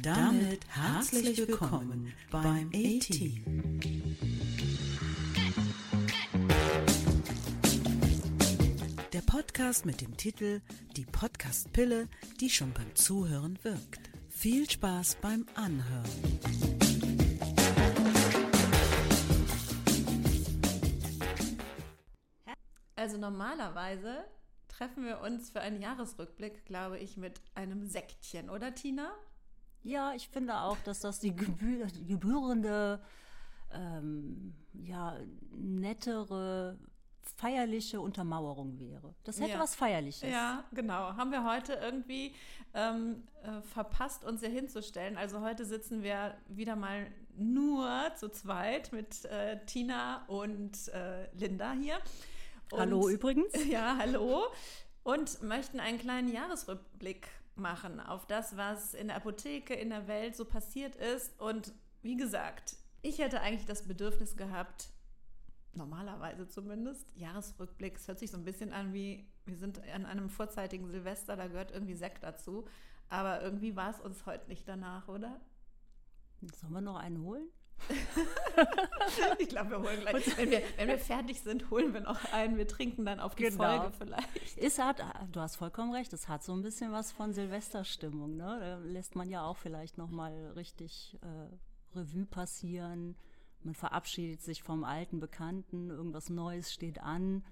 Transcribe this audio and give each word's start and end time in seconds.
Und 0.00 0.06
damit 0.06 0.60
herzlich 0.68 1.36
willkommen 1.46 2.14
beim 2.30 2.68
A-Team. 2.68 3.80
Der 9.12 9.20
Podcast 9.20 9.84
mit 9.84 10.00
dem 10.00 10.16
Titel 10.16 10.62
Die 10.96 11.04
Podcast-Pille, 11.04 12.08
die 12.40 12.48
schon 12.48 12.72
beim 12.72 12.94
Zuhören 12.94 13.58
wirkt. 13.62 14.10
Viel 14.30 14.70
Spaß 14.70 15.16
beim 15.16 15.44
Anhören. 15.54 16.40
Also 22.96 23.18
normalerweise 23.18 24.24
treffen 24.68 25.04
wir 25.04 25.20
uns 25.20 25.50
für 25.50 25.60
einen 25.60 25.82
Jahresrückblick, 25.82 26.64
glaube 26.64 26.98
ich, 26.98 27.18
mit 27.18 27.42
einem 27.54 27.84
Sektchen, 27.84 28.48
oder 28.48 28.74
Tina? 28.74 29.12
Ja, 29.82 30.12
ich 30.14 30.28
finde 30.28 30.58
auch, 30.60 30.76
dass 30.84 31.00
das 31.00 31.20
die, 31.20 31.34
gebühr 31.34 31.86
die 31.86 32.06
gebührende, 32.06 33.00
ähm, 33.72 34.54
ja, 34.74 35.16
nettere, 35.52 36.78
feierliche 37.36 38.00
Untermauerung 38.00 38.78
wäre. 38.78 39.14
Das 39.24 39.40
hätte 39.40 39.52
Ja. 39.52 39.58
was 39.60 39.74
Feierliches. 39.74 40.28
Ja, 40.28 40.64
genau. 40.72 41.16
Haben 41.16 41.30
wir 41.30 41.44
heute 41.44 41.74
irgendwie 41.74 42.34
ähm, 42.74 43.22
äh, 43.42 43.62
verpasst, 43.62 44.24
uns 44.24 44.40
hier 44.40 44.50
hinzustellen. 44.50 45.16
Also 45.16 45.40
heute 45.40 45.64
sitzen 45.64 46.02
wir 46.02 46.34
wieder 46.48 46.76
mal 46.76 47.06
nur 47.36 47.88
zu 48.16 48.28
zweit 48.30 48.92
mit 48.92 49.24
äh, 49.26 49.64
Tina 49.66 50.24
und 50.26 50.88
äh, 50.88 51.28
Linda 51.34 51.72
hier. 51.72 51.98
Und, 52.72 52.80
Hallo 52.80 53.08
übrigens. 53.08 53.52
Ja, 53.66 53.96
hallo. 53.98 54.44
Und 55.02 55.42
möchten 55.42 55.80
einen 55.80 55.98
kleinen 55.98 56.30
Jahresrückblick 56.32 57.28
machen 57.54 58.00
auf 58.00 58.26
das, 58.26 58.56
was 58.56 58.94
in 58.94 59.08
der 59.08 59.16
Apotheke, 59.16 59.74
in 59.74 59.90
der 59.90 60.08
Welt 60.08 60.36
so 60.36 60.44
passiert 60.44 60.94
ist. 60.96 61.38
Und 61.40 61.72
wie 62.02 62.16
gesagt, 62.16 62.76
ich 63.02 63.18
hätte 63.18 63.40
eigentlich 63.40 63.66
das 63.66 63.86
Bedürfnis 63.86 64.36
gehabt, 64.36 64.90
normalerweise 65.72 66.48
zumindest, 66.48 67.10
Jahresrückblick, 67.16 67.96
es 67.96 68.08
hört 68.08 68.18
sich 68.18 68.30
so 68.30 68.36
ein 68.36 68.44
bisschen 68.44 68.72
an 68.72 68.92
wie, 68.92 69.26
wir 69.44 69.56
sind 69.56 69.80
an 69.88 70.06
einem 70.06 70.28
vorzeitigen 70.28 70.88
Silvester, 70.88 71.36
da 71.36 71.46
gehört 71.46 71.70
irgendwie 71.70 71.94
Sekt 71.94 72.22
dazu. 72.22 72.66
Aber 73.08 73.42
irgendwie 73.42 73.74
war 73.76 73.90
es 73.90 74.00
uns 74.00 74.24
heute 74.26 74.48
nicht 74.48 74.68
danach, 74.68 75.08
oder? 75.08 75.40
Sollen 76.60 76.72
wir 76.72 76.80
noch 76.80 76.96
einen 76.96 77.22
holen? 77.22 77.48
Ich 79.38 79.48
glaube, 79.48 79.70
wir 79.70 79.78
holen 79.82 80.00
gleich. 80.00 80.36
Wenn 80.36 80.50
wir, 80.50 80.62
wenn 80.76 80.88
wir 80.88 80.98
fertig 80.98 81.40
sind, 81.40 81.70
holen 81.70 81.92
wir 81.94 82.00
noch 82.00 82.32
einen. 82.32 82.56
Wir 82.56 82.68
trinken 82.68 83.04
dann 83.04 83.20
auf 83.20 83.34
die 83.34 83.44
Genau. 83.44 83.64
Folge 83.64 83.92
vielleicht. 83.98 84.56
Es 84.58 84.78
hat, 84.78 85.02
du 85.32 85.40
hast 85.40 85.56
vollkommen 85.56 85.92
recht, 85.92 86.12
es 86.12 86.28
hat 86.28 86.42
so 86.44 86.52
ein 86.52 86.62
bisschen 86.62 86.92
was 86.92 87.10
von 87.12 87.32
Silvesterstimmung. 87.32 88.36
Ne? 88.36 88.58
Da 88.60 88.78
lässt 88.78 89.16
man 89.16 89.28
ja 89.28 89.44
auch 89.44 89.56
vielleicht 89.56 89.98
noch 89.98 90.10
mal 90.10 90.52
richtig 90.56 91.18
äh, 91.22 91.96
Revue 91.98 92.26
passieren. 92.26 93.16
Man 93.62 93.74
verabschiedet 93.74 94.42
sich 94.42 94.62
vom 94.62 94.84
alten 94.84 95.20
Bekannten, 95.20 95.90
irgendwas 95.90 96.30
Neues 96.30 96.72
steht 96.72 97.00
an. 97.00 97.44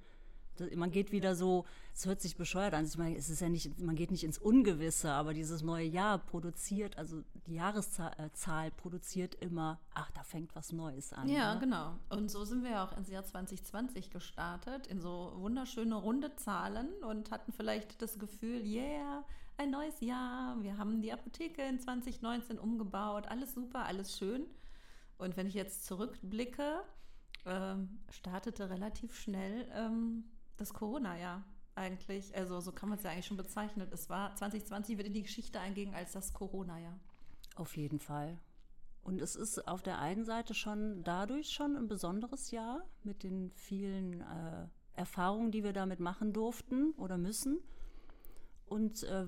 Man 0.74 0.90
geht 0.90 1.12
wieder 1.12 1.34
so, 1.34 1.64
es 1.94 2.06
hört 2.06 2.20
sich 2.20 2.36
bescheuert 2.36 2.74
an. 2.74 2.84
Ich 2.84 2.96
meine, 2.98 3.16
es 3.16 3.28
ist 3.30 3.40
ja 3.40 3.48
nicht, 3.48 3.80
man 3.80 3.96
geht 3.96 4.10
nicht 4.10 4.24
ins 4.24 4.38
Ungewisse, 4.38 5.12
aber 5.12 5.34
dieses 5.34 5.62
neue 5.62 5.86
Jahr 5.86 6.18
produziert, 6.18 6.96
also 6.98 7.22
die 7.46 7.54
Jahreszahl 7.54 8.68
äh, 8.68 8.70
produziert 8.70 9.34
immer, 9.36 9.78
ach, 9.94 10.10
da 10.12 10.22
fängt 10.22 10.54
was 10.54 10.72
Neues 10.72 11.12
an. 11.12 11.28
Ja, 11.28 11.54
ne? 11.54 11.60
genau. 11.60 11.94
Und 12.10 12.30
so 12.30 12.44
sind 12.44 12.62
wir 12.62 12.70
ja 12.70 12.84
auch 12.84 12.96
ins 12.96 13.08
Jahr 13.08 13.24
2020 13.24 14.10
gestartet, 14.10 14.86
in 14.86 15.00
so 15.00 15.32
wunderschöne 15.36 15.94
runde 15.94 16.34
Zahlen 16.36 16.88
und 17.02 17.30
hatten 17.30 17.52
vielleicht 17.52 18.00
das 18.02 18.18
Gefühl, 18.18 18.64
yeah, 18.64 19.24
ein 19.56 19.70
neues 19.70 20.00
Jahr, 20.00 20.62
wir 20.62 20.78
haben 20.78 21.02
die 21.02 21.12
Apotheke 21.12 21.62
in 21.62 21.80
2019 21.80 22.58
umgebaut, 22.58 23.26
alles 23.26 23.54
super, 23.54 23.84
alles 23.86 24.16
schön. 24.16 24.46
Und 25.18 25.36
wenn 25.36 25.48
ich 25.48 25.54
jetzt 25.54 25.84
zurückblicke, 25.84 26.80
ähm, 27.44 27.98
startete 28.10 28.70
relativ 28.70 29.18
schnell 29.18 29.66
ähm, 29.74 30.24
das 30.58 30.74
Corona-Jahr 30.74 31.44
eigentlich. 31.74 32.36
Also 32.36 32.60
so 32.60 32.72
kann 32.72 32.88
man 32.88 32.98
es 32.98 33.04
ja 33.04 33.10
eigentlich 33.10 33.26
schon 33.26 33.36
bezeichnen. 33.36 33.88
Es 33.90 34.10
war 34.10 34.34
2020 34.34 34.96
wird 34.96 35.06
in 35.06 35.14
die 35.14 35.22
Geschichte 35.22 35.60
eingehen 35.60 35.94
als 35.94 36.12
das 36.12 36.34
Corona-Jahr. 36.34 36.98
Auf 37.56 37.76
jeden 37.76 37.98
Fall. 37.98 38.38
Und 39.02 39.22
es 39.22 39.36
ist 39.36 39.66
auf 39.66 39.82
der 39.82 39.98
einen 40.00 40.24
Seite 40.24 40.54
schon 40.54 41.02
dadurch 41.02 41.50
schon 41.50 41.76
ein 41.76 41.88
besonderes 41.88 42.50
Jahr 42.50 42.82
mit 43.04 43.22
den 43.22 43.50
vielen 43.52 44.20
äh, 44.20 44.66
Erfahrungen, 44.94 45.50
die 45.50 45.64
wir 45.64 45.72
damit 45.72 46.00
machen 46.00 46.32
durften 46.32 46.92
oder 46.92 47.16
müssen. 47.16 47.58
Und 48.66 49.04
äh, 49.04 49.26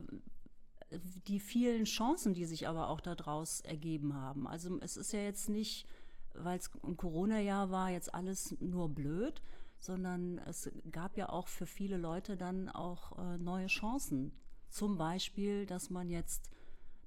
die 1.27 1.41
vielen 1.41 1.85
Chancen, 1.85 2.35
die 2.35 2.45
sich 2.45 2.69
aber 2.69 2.89
auch 2.89 3.01
daraus 3.01 3.61
ergeben 3.61 4.15
haben. 4.15 4.47
Also 4.47 4.79
es 4.81 4.97
ist 4.97 5.13
ja 5.13 5.21
jetzt 5.21 5.49
nicht, 5.49 5.87
weil 6.35 6.59
es 6.59 6.71
ein 6.83 6.97
Corona-Jahr 6.97 7.71
war, 7.71 7.91
jetzt 7.91 8.13
alles 8.13 8.57
nur 8.61 8.89
blöd, 8.89 9.41
sondern 9.81 10.39
es 10.47 10.71
gab 10.91 11.17
ja 11.17 11.29
auch 11.31 11.49
für 11.49 11.67
viele 11.67 11.97
Leute 11.97 12.37
dann 12.37 12.69
auch 12.69 13.19
äh, 13.19 13.39
neue 13.39 13.67
Chancen. 13.67 14.33
Zum 14.69 14.99
Beispiel, 14.99 15.67
dass 15.67 15.91
man 15.91 16.11
jetzt 16.11 16.51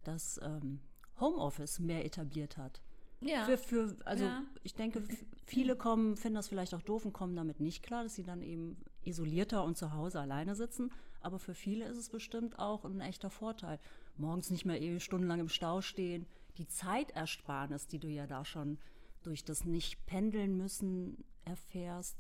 das 0.03 0.39
ähm, 0.44 0.81
Homeoffice 1.19 1.79
mehr 1.79 2.03
etabliert 2.03 2.57
hat. 2.57 2.81
Ja. 3.22 3.45
Für, 3.45 3.57
für, 3.57 3.95
also 4.06 4.25
Ja. 4.25 4.44
ich 4.63 4.75
denke, 4.75 5.03
viele 5.45 5.75
kommen, 5.78 6.17
finden 6.17 6.35
das 6.35 6.50
vielleicht 6.50 6.73
auch 6.73 6.81
doof 6.81 7.06
und 7.06 7.13
kommen 7.13 7.35
damit 7.35 7.62
nicht 7.62 7.83
klar, 7.83 8.03
dass 8.03 8.16
sie 8.16 8.23
dann 8.23 8.41
eben 8.41 8.78
isolierter 9.03 9.63
und 9.63 9.78
zu 9.78 9.94
Hause 9.94 10.19
alleine 10.19 10.56
sitzen. 10.56 10.91
Aber 11.22 11.39
für 11.39 11.53
viele 11.53 11.85
ist 11.85 11.97
es 11.97 12.09
bestimmt 12.09 12.59
auch 12.59 12.83
ein 12.83 13.00
echter 13.00 13.29
Vorteil. 13.29 13.79
Morgens 14.17 14.50
nicht 14.50 14.66
mehr 14.66 14.81
ewig 14.81 15.03
stundenlang 15.03 15.39
im 15.39 15.47
Stau 15.50 15.79
stehen. 15.81 16.25
Die 16.57 16.67
Zeitersparnis, 16.67 17.88
die 17.88 18.00
du 18.00 18.09
ja 18.09 18.28
da 18.28 18.44
schon 18.44 18.78
durch 19.23 19.45
das 19.45 19.63
nicht 19.63 20.06
pendeln 20.06 20.57
müssen 20.57 21.23
erfährst, 21.45 22.17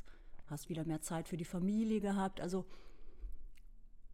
hast 0.47 0.69
wieder 0.69 0.85
mehr 0.85 1.01
Zeit 1.01 1.27
für 1.27 1.37
die 1.37 1.45
Familie 1.45 1.99
gehabt. 2.01 2.41
Also 2.41 2.65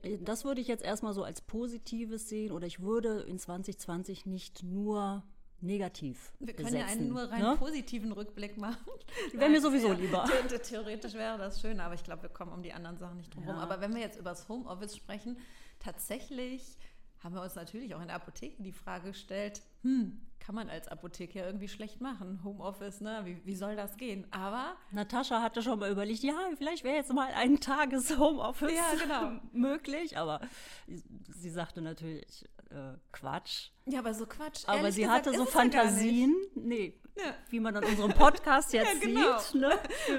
äh, 0.01 0.17
das 0.19 0.45
würde 0.45 0.61
ich 0.61 0.67
jetzt 0.67 0.83
erstmal 0.83 1.13
so 1.13 1.23
als 1.23 1.41
Positives 1.41 2.29
sehen 2.29 2.51
oder 2.51 2.67
ich 2.67 2.79
würde 2.81 3.21
in 3.21 3.37
2020 3.39 4.25
nicht 4.25 4.63
nur 4.63 5.23
negativ 5.61 6.31
Wir 6.39 6.53
können 6.53 6.67
besetzen, 6.67 6.87
ja 6.87 6.93
einen 6.93 7.09
nur 7.09 7.23
rein 7.23 7.41
ne? 7.41 7.55
positiven 7.57 8.11
Rückblick 8.13 8.57
machen. 8.57 8.77
Wäre 9.33 9.49
mir 9.49 9.59
sowieso 9.61 9.89
ja, 9.89 9.93
lieber. 9.95 10.25
the- 10.27 10.55
the- 10.55 10.59
Theoretisch 10.59 11.13
wäre 11.15 11.37
das 11.37 11.59
schön, 11.59 11.81
aber 11.81 11.95
ich 11.95 12.03
glaube, 12.03 12.21
wir 12.23 12.29
kommen 12.29 12.53
um 12.53 12.63
die 12.63 12.71
anderen 12.71 12.97
Sachen 12.97 13.17
nicht 13.17 13.35
drum 13.35 13.43
herum. 13.43 13.57
Ja. 13.59 13.63
Aber 13.63 13.81
wenn 13.81 13.93
wir 13.93 13.99
jetzt 14.01 14.17
über 14.17 14.29
das 14.29 14.47
Homeoffice 14.47 14.95
sprechen, 14.95 15.37
tatsächlich 15.79 16.77
haben 17.23 17.35
wir 17.35 17.41
uns 17.41 17.55
natürlich 17.55 17.93
auch 17.95 18.01
in 18.01 18.07
der 18.07 18.15
Apotheke 18.15 18.61
die 18.63 18.71
Frage 18.71 19.09
gestellt, 19.09 19.61
hm, 19.83 20.19
kann 20.39 20.55
man 20.55 20.69
als 20.69 20.87
Apotheker 20.87 21.45
irgendwie 21.45 21.67
schlecht 21.67 21.99
machen, 22.01 22.39
Homeoffice, 22.43 23.01
ne? 23.01 23.21
Wie, 23.25 23.41
wie 23.45 23.55
soll 23.55 23.75
das 23.75 23.97
gehen? 23.97 24.25
Aber 24.31 24.75
Natascha 24.91 25.41
hatte 25.41 25.61
schon 25.61 25.79
mal 25.79 25.91
überlegt, 25.91 26.23
ja, 26.23 26.33
vielleicht 26.57 26.83
wäre 26.85 26.95
jetzt 26.95 27.13
mal 27.13 27.29
ein 27.33 27.59
Tages 27.59 28.09
Homeoffice 28.17 28.71
Ja, 28.73 28.93
genau. 28.97 29.41
möglich, 29.51 30.17
aber 30.17 30.39
sie 30.87 31.49
sagte 31.49 31.81
natürlich 31.81 32.45
äh, 32.69 32.93
Quatsch. 33.11 33.69
ja, 33.85 33.99
aber 33.99 34.13
so 34.13 34.25
Quatsch. 34.25 34.63
Aber 34.67 34.77
Ehrlich 34.77 34.95
sie 34.95 35.01
gesagt, 35.01 35.27
hatte 35.27 35.37
so. 35.37 35.45
Fantasien, 35.45 36.35
nee, 36.55 36.93
Ja. 37.17 37.33
wie 37.49 37.59
man 37.59 37.75
an 37.75 37.83
unserem 37.83 38.13
Podcast 38.13 38.71
jetzt 38.73 38.93
Ja, 38.93 38.99
genau. 38.99 39.39
sieht. 39.39 39.59
Ne? 39.61 39.69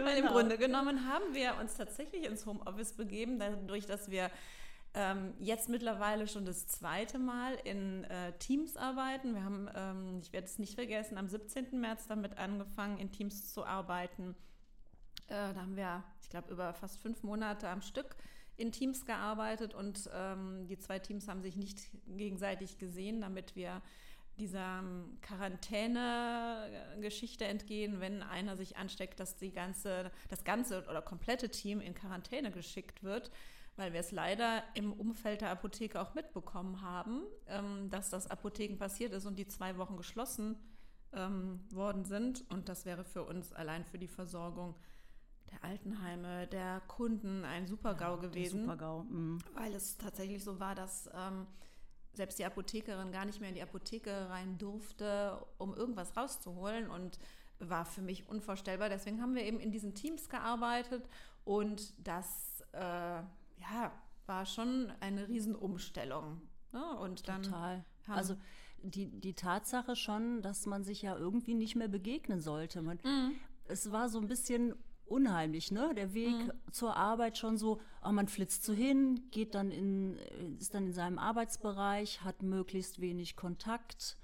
Weil 0.04 0.16
im 0.18 0.22
Genau. 0.22 0.32
Grunde 0.32 0.58
genommen 0.58 1.08
haben 1.08 1.32
wir 1.32 1.54
uns 1.60 1.76
tatsächlich 1.76 2.24
ins 2.26 2.44
Homeoffice 2.46 2.92
begeben, 2.92 3.38
dadurch, 3.38 3.86
dass 3.86 4.10
wir 4.10 4.30
ähm, 4.94 5.34
jetzt 5.38 5.68
mittlerweile 5.68 6.26
schon 6.26 6.44
das 6.44 6.66
zweite 6.66 7.18
Mal 7.18 7.54
in 7.64 8.04
äh, 8.04 8.32
Teams 8.38 8.76
arbeiten. 8.76 9.34
Wir 9.34 9.44
haben, 9.44 9.68
ähm, 9.74 10.18
ich 10.20 10.32
werde 10.32 10.46
es 10.46 10.58
nicht 10.58 10.74
vergessen, 10.74 11.16
am 11.16 11.28
17. 11.28 11.80
März 11.80 12.06
damit 12.08 12.38
angefangen, 12.38 12.98
in 12.98 13.12
Teams 13.12 13.52
zu 13.52 13.64
arbeiten. 13.64 14.34
Äh, 15.28 15.54
da 15.54 15.60
haben 15.60 15.76
wir, 15.76 16.02
ich 16.20 16.28
glaube, 16.28 16.52
über 16.52 16.74
fast 16.74 17.00
fünf 17.00 17.22
Monate 17.22 17.68
am 17.68 17.82
Stück 17.82 18.16
in 18.56 18.72
Teams 18.72 19.06
gearbeitet 19.06 19.74
und 19.74 20.10
ähm, 20.12 20.66
die 20.66 20.78
zwei 20.78 20.98
Teams 20.98 21.28
haben 21.28 21.40
sich 21.40 21.54
nicht 21.56 21.82
gegenseitig 22.06 22.78
gesehen, 22.78 23.20
damit 23.20 23.54
wir 23.54 23.80
dieser 24.38 24.80
ähm, 24.80 25.18
Quarantäne-Geschichte 25.22 27.44
entgehen, 27.44 28.00
wenn 28.00 28.22
einer 28.22 28.56
sich 28.56 28.76
ansteckt, 28.76 29.20
dass 29.20 29.36
die 29.36 29.52
ganze, 29.52 30.10
das 30.28 30.42
ganze 30.44 30.84
oder 30.88 31.00
komplette 31.00 31.50
Team 31.50 31.80
in 31.80 31.94
Quarantäne 31.94 32.50
geschickt 32.50 33.04
wird, 33.04 33.30
weil 33.80 33.92
wir 33.94 34.00
es 34.00 34.12
leider 34.12 34.62
im 34.74 34.92
Umfeld 34.92 35.40
der 35.40 35.50
Apotheke 35.50 36.00
auch 36.00 36.14
mitbekommen 36.14 36.82
haben, 36.82 37.22
ähm, 37.48 37.88
dass 37.90 38.10
das 38.10 38.30
Apotheken 38.30 38.76
passiert 38.76 39.12
ist 39.12 39.24
und 39.26 39.38
die 39.38 39.48
zwei 39.48 39.78
Wochen 39.78 39.96
geschlossen 39.96 40.56
ähm, 41.12 41.60
worden 41.72 42.04
sind. 42.04 42.44
Und 42.50 42.68
das 42.68 42.84
wäre 42.84 43.04
für 43.04 43.24
uns 43.24 43.52
allein 43.52 43.84
für 43.84 43.98
die 43.98 44.06
Versorgung 44.06 44.76
der 45.50 45.64
Altenheime, 45.64 46.46
der 46.46 46.80
Kunden 46.86 47.44
ein 47.44 47.66
Super-GAU 47.66 48.18
Der 48.18 48.28
gewesen 48.28 48.60
Super-GAU. 48.60 49.02
mhm. 49.04 49.38
weil 49.54 49.74
es 49.74 49.96
tatsächlich 49.96 50.44
so 50.44 50.60
war, 50.60 50.74
dass 50.74 51.08
ähm, 51.14 51.46
selbst 52.12 52.38
die 52.38 52.44
Apothekerin 52.44 53.12
gar 53.12 53.24
nicht 53.24 53.40
mehr 53.40 53.48
in 53.48 53.54
die 53.54 53.62
Apotheke 53.62 54.28
rein 54.28 54.58
durfte, 54.58 55.44
um 55.58 55.74
irgendwas 55.74 56.16
rauszuholen 56.16 56.90
und 56.90 57.18
war 57.58 57.84
für 57.86 58.02
mich 58.02 58.28
unvorstellbar. 58.28 58.90
Deswegen 58.90 59.20
haben 59.22 59.34
wir 59.34 59.44
eben 59.44 59.58
in 59.58 59.70
diesen 59.70 59.94
Teams 59.94 60.28
gearbeitet 60.28 61.08
und 61.44 61.94
das 62.06 62.62
äh, 62.72 63.22
ja, 63.60 63.92
war 64.26 64.46
schon 64.46 64.92
eine 65.00 65.28
Riesenumstellung. 65.28 66.40
Ne? 66.72 66.98
Und 66.98 67.28
dann 67.28 67.42
Total. 67.42 67.84
Also 68.08 68.36
die, 68.82 69.06
die 69.06 69.34
Tatsache 69.34 69.94
schon, 69.96 70.42
dass 70.42 70.66
man 70.66 70.84
sich 70.84 71.02
ja 71.02 71.16
irgendwie 71.16 71.54
nicht 71.54 71.76
mehr 71.76 71.88
begegnen 71.88 72.40
sollte. 72.40 72.82
Man, 72.82 72.98
Mhm. 73.04 73.32
Es 73.68 73.92
war 73.92 74.08
so 74.08 74.18
ein 74.18 74.26
bisschen 74.26 74.74
unheimlich, 75.04 75.70
ne? 75.70 75.92
Der 75.94 76.12
Weg 76.14 76.34
Mhm. 76.46 76.52
zur 76.72 76.96
Arbeit 76.96 77.38
schon 77.38 77.56
so, 77.56 77.80
ah, 78.00 78.10
man 78.12 78.26
flitzt 78.28 78.64
so 78.64 78.72
hin, 78.72 79.28
geht 79.30 79.54
dann 79.54 79.70
in, 79.70 80.16
ist 80.58 80.74
dann 80.74 80.86
in 80.86 80.92
seinem 80.92 81.18
Arbeitsbereich, 81.18 82.22
hat 82.24 82.42
möglichst 82.42 83.00
wenig 83.00 83.36
Kontakt 83.36 84.16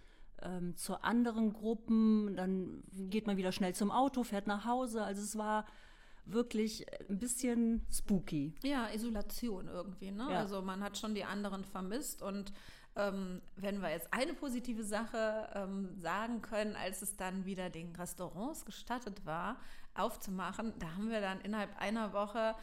ähm, 0.42 0.76
zu 0.76 1.02
anderen 1.02 1.52
Gruppen, 1.52 2.36
dann 2.36 2.82
geht 2.92 3.26
man 3.26 3.36
wieder 3.36 3.52
schnell 3.52 3.74
zum 3.74 3.90
Auto, 3.90 4.22
fährt 4.22 4.46
nach 4.46 4.64
Hause. 4.64 5.02
Also 5.02 5.22
es 5.22 5.36
war 5.38 5.66
wirklich 6.26 6.84
ein 7.08 7.18
bisschen 7.18 7.86
spooky. 7.90 8.54
Ja, 8.62 8.88
Isolation 8.92 9.68
irgendwie. 9.68 10.10
Ne? 10.10 10.28
Ja. 10.30 10.40
Also 10.40 10.60
man 10.62 10.82
hat 10.82 10.98
schon 10.98 11.14
die 11.14 11.24
anderen 11.24 11.64
vermisst 11.64 12.22
und 12.22 12.52
ähm, 12.96 13.42
wenn 13.56 13.82
wir 13.82 13.90
jetzt 13.90 14.12
eine 14.12 14.32
positive 14.32 14.82
Sache 14.82 15.48
ähm, 15.54 15.94
sagen 15.96 16.42
können, 16.42 16.76
als 16.76 17.02
es 17.02 17.16
dann 17.16 17.44
wieder 17.44 17.70
den 17.70 17.94
Restaurants 17.94 18.64
gestattet 18.64 19.24
war, 19.26 19.56
aufzumachen, 19.94 20.72
da 20.78 20.94
haben 20.94 21.10
wir 21.10 21.20
dann 21.20 21.40
innerhalb 21.42 21.78
einer 21.78 22.12
Woche 22.12 22.54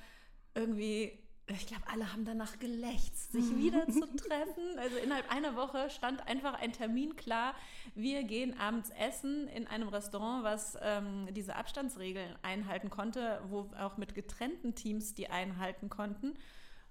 irgendwie, 0.56 1.19
ich 1.48 1.68
glaube, 1.68 1.84
alle 1.92 2.12
haben 2.12 2.24
danach 2.24 2.57
gelächzt, 2.60 3.34
sich 3.34 3.56
wieder 3.57 3.86
zu 3.90 4.06
treffen. 4.16 4.80
Also 4.80 4.98
innerhalb 4.98 5.30
einer 5.31 5.56
Woche 5.56 5.90
stand 5.90 6.25
einfach 6.28 6.54
ein 6.54 6.72
Termin 6.72 7.16
klar. 7.16 7.54
Wir 7.95 8.24
gehen 8.24 8.57
abends 8.60 8.90
essen 8.92 9.48
in 9.50 9.68
einem 9.68 9.90
Restaurant, 9.90 10.44
was 10.44 10.78
ähm, 10.81 11.28
diese 11.31 11.56
Abstandsregeln 11.56 12.36
einhalten 12.44 12.90
konnte, 12.90 13.42
wo 13.50 13.69
auch 13.80 13.98
mit 13.98 14.16
getrennten 14.16 14.74
Teams 14.74 15.13
die 15.13 15.30
einhalten 15.30 15.90
konnten. 15.90 16.34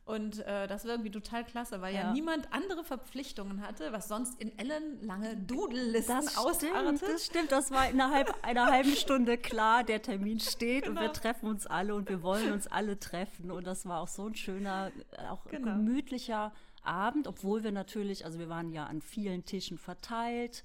Und 0.04 0.40
äh, 0.40 0.66
das 0.66 0.84
war 0.84 0.92
irgendwie 0.92 1.12
total 1.12 1.44
klasse, 1.44 1.80
weil 1.80 1.94
ja. 1.94 2.00
Ja. 2.02 2.12
niemand 2.12 2.52
andere 2.52 2.82
Verpflichtungen 2.82 3.60
hatte, 3.64 3.92
was 3.92 4.08
sonst 4.08 4.40
in 4.40 4.58
ellenlange 4.58 5.36
Dudellisten 5.36 6.16
Das 6.16 6.32
stimmt, 6.32 6.74
ausartet. 6.76 7.02
das 7.08 7.26
stimmt. 7.26 7.52
Das 7.52 7.70
war 7.70 7.88
innerhalb 7.88 8.34
einer 8.44 8.66
halben 8.66 8.96
Stunde 8.96 9.38
klar, 9.38 9.84
der 9.84 10.02
Termin 10.02 10.40
steht 10.40 10.88
und 10.88 10.94
wir 10.96 11.02
Genau. 11.02 11.12
treffen 11.12 11.46
uns 11.46 11.68
alle 11.68 11.94
und 11.94 12.08
wir 12.08 12.20
wollen 12.22 12.50
uns 12.52 12.66
alle 12.66 12.98
treffen. 12.98 13.52
Und 13.52 13.64
das 13.66 13.86
war 13.86 14.00
auch 14.00 14.08
so 14.08 14.26
ein 14.26 14.34
schöner, 14.34 14.90
äh, 15.12 15.28
auch 15.28 15.44
Genau. 15.44 15.66
gemütlicher 15.76 16.52
Abend, 16.82 17.28
obwohl 17.28 17.62
wir 17.62 17.70
natürlich, 17.70 18.24
also 18.24 18.40
wir 18.40 18.48
waren 18.48 18.72
ja 18.72 18.86
an 18.86 19.02
vielen 19.02 19.44
Tischen 19.44 19.78
verteilt, 19.78 20.64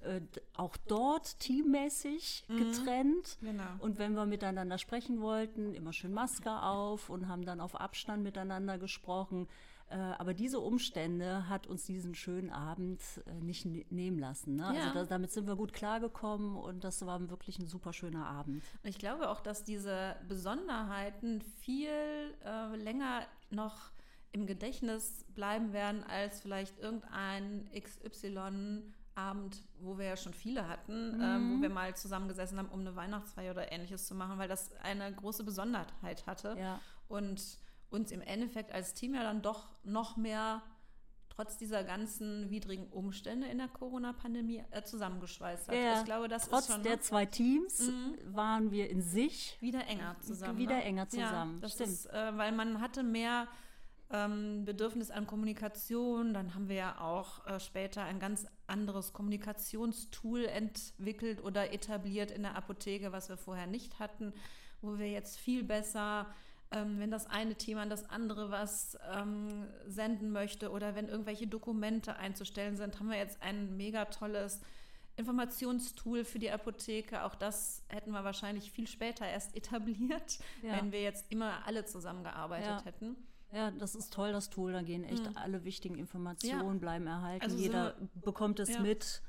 äh, 0.00 0.20
auch 0.54 0.76
dort 0.86 1.40
teammäßig 1.40 2.44
getrennt. 2.48 3.36
Genau. 3.40 3.64
Und 3.80 3.98
wenn 3.98 4.14
wir 4.14 4.26
miteinander 4.26 4.78
sprechen 4.78 5.20
wollten, 5.20 5.74
immer 5.74 5.92
schön 5.92 6.12
Maske 6.12 6.62
auf 6.62 7.10
und 7.10 7.28
haben 7.28 7.44
dann 7.44 7.60
auf 7.60 7.80
Abstand 7.80 8.22
miteinander 8.22 8.78
gesprochen. 8.78 9.48
Äh, 9.90 9.96
aber 9.96 10.34
diese 10.34 10.60
Umstände 10.60 11.48
hat 11.48 11.66
uns 11.66 11.84
diesen 11.84 12.14
schönen 12.14 12.50
Abend 12.50 13.02
äh, 13.26 13.42
nicht 13.42 13.64
ne 13.64 13.86
nehmen 13.90 14.18
lassen. 14.18 14.54
Ne? 14.54 14.72
Ja. 14.74 14.82
Also 14.82 14.94
da, 14.94 15.04
damit 15.04 15.32
sind 15.32 15.48
wir 15.48 15.56
gut 15.56 15.72
klargekommen 15.72 16.56
und 16.56 16.84
das 16.84 17.04
war 17.04 17.28
wirklich 17.28 17.58
ein 17.58 17.66
super 17.66 17.92
schöner 17.92 18.26
Abend. 18.26 18.62
Ich 18.84 18.98
glaube 18.98 19.28
auch, 19.30 19.40
dass 19.40 19.64
diese 19.64 20.16
Besonderheiten 20.28 21.40
viel 21.40 21.88
länger 22.76 23.26
noch 23.50 23.90
im 24.32 24.46
Gedächtnis 24.46 25.24
bleiben 25.34 25.72
werden 25.72 26.04
als 26.04 26.40
vielleicht 26.40 26.78
irgendein 26.78 27.68
XY-Abend, 29.18 29.62
wo 29.80 29.98
wir 29.98 30.06
ja 30.06 30.16
schon 30.16 30.34
viele 30.34 30.68
hatten, 30.68 31.20
ähm, 31.20 31.56
wo 31.58 31.62
wir 31.62 31.70
mal 31.70 31.94
zusammengesessen 31.96 32.58
haben, 32.58 32.68
um 32.68 32.80
eine 32.80 32.94
Weihnachtsfeier 32.96 33.52
oder 33.52 33.72
ähnliches 33.72 34.06
zu 34.06 34.14
machen, 34.14 34.38
weil 34.38 34.48
das 34.48 34.70
eine 34.82 35.12
große 35.12 35.44
Besonderheit 35.44 36.26
hatte 36.26 36.56
Ja. 36.58 36.80
und 37.08 37.40
uns 37.90 38.12
im 38.12 38.20
Endeffekt 38.20 38.72
als 38.72 38.94
Team 38.94 39.14
ja 39.14 39.22
dann 39.22 39.42
doch 39.42 39.68
noch 39.82 40.16
mehr 40.16 40.62
trotz 41.30 41.56
dieser 41.56 41.84
ganzen 41.84 42.50
widrigen 42.50 42.88
Umstände 42.88 43.46
in 43.46 43.58
der 43.58 43.68
Corona-Pandemie 43.68 44.64
äh, 44.72 44.82
zusammengeschweißt 44.82 45.68
hat. 45.68 45.74
Ja, 45.74 45.98
ich 46.00 46.04
glaube, 46.04 46.26
das 46.28 46.48
Trotz 46.48 46.68
ist 46.68 46.72
schon 46.74 46.82
der 46.82 47.00
zwei 47.00 47.26
Teams 47.26 47.90
waren 48.32 48.72
wir 48.72 48.90
in 48.90 49.02
sich 49.02 49.56
wieder 49.60 49.86
enger 49.86 50.16
zusammen. 50.20 50.58
Wieder 50.58 50.76
ne? 50.76 50.84
enger 50.84 51.08
zusammen, 51.08 51.54
Ja, 51.56 51.60
das 51.60 51.72
stimmt. 51.74 51.90
ist, 51.90 52.06
äh, 52.06 52.36
weil 52.36 52.52
man 52.52 52.80
hatte 52.80 53.02
mehr 53.04 53.46
ähm, 54.10 54.64
Bedürfnis 54.64 55.10
an 55.10 55.26
Kommunikation. 55.26 56.32
Dann 56.34 56.54
haben 56.54 56.68
wir 56.68 56.76
ja 56.76 57.00
auch 57.00 57.46
äh, 57.46 57.60
später 57.60 58.02
ein 58.04 58.18
ganz 58.20 58.46
anderes 58.66 59.12
Kommunikationstool 59.12 60.44
entwickelt 60.46 61.42
oder 61.42 61.72
etabliert 61.72 62.30
in 62.30 62.42
der 62.42 62.56
Apotheke, 62.56 63.12
was 63.12 63.28
wir 63.28 63.36
vorher 63.36 63.66
nicht 63.66 63.98
hatten, 63.98 64.32
wo 64.80 64.98
wir 64.98 65.10
jetzt 65.10 65.38
viel 65.38 65.64
besser 65.64 66.26
ähm, 66.70 66.98
wenn 66.98 67.10
das 67.10 67.26
eine 67.26 67.54
Team 67.54 67.78
an 67.78 67.88
das 67.88 68.08
andere 68.10 68.50
was 68.50 68.98
ähm, 69.14 69.66
senden 69.86 70.30
möchte 70.32 70.70
oder 70.70 70.94
wenn 70.94 71.08
irgendwelche 71.08 71.46
Dokumente 71.46 72.16
einzustellen 72.16 72.76
sind, 72.76 72.98
haben 73.00 73.08
wir 73.08 73.16
jetzt 73.16 73.40
ein 73.42 73.76
mega 73.76 74.04
tolles 74.06 74.60
Informationstool 75.16 76.24
für 76.24 76.38
die 76.38 76.50
Apotheke. 76.50 77.24
Auch 77.24 77.34
das 77.34 77.82
hätten 77.88 78.10
wir 78.12 78.22
wahrscheinlich 78.22 78.70
viel 78.70 78.86
später 78.86 79.26
erst 79.26 79.56
etabliert, 79.56 80.38
Ja. 80.62 80.76
wenn 80.76 80.92
wir 80.92 81.02
jetzt 81.02 81.30
immer 81.32 81.66
alle 81.66 81.84
zusammengearbeitet 81.86 82.66
Ja. 82.68 82.84
hätten. 82.84 83.16
Ja, 83.52 83.70
das 83.70 83.94
ist 83.94 84.12
toll, 84.12 84.32
das 84.32 84.50
Tool. 84.50 84.72
Da 84.72 84.82
gehen 84.82 85.04
echt 85.04 85.36
alle 85.36 85.64
wichtigen 85.64 85.96
Informationen, 85.96 86.74
Ja. 86.74 86.78
bleiben 86.80 87.06
erhalten. 87.06 87.44
Also 87.44 87.56
Jeder 87.56 87.94
bekommt 88.16 88.60
es 88.60 88.70
ja. 88.70 88.80
mit. 88.80 89.22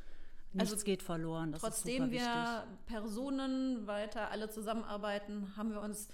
Nichts 0.51 0.71
Also 0.73 0.83
geht 0.85 1.03
verloren. 1.03 1.51
Das 1.51 1.61
Trotzdem 1.61 2.11
ist 2.11 2.21
super 2.21 2.65
wir. 2.65 2.77
Personen 2.87 3.85
weiter 3.87 4.31
alle 4.31 4.49
zusammenarbeiten, 4.49 5.55
haben 5.55 5.71
wir 5.71 5.81
uns 5.81 6.09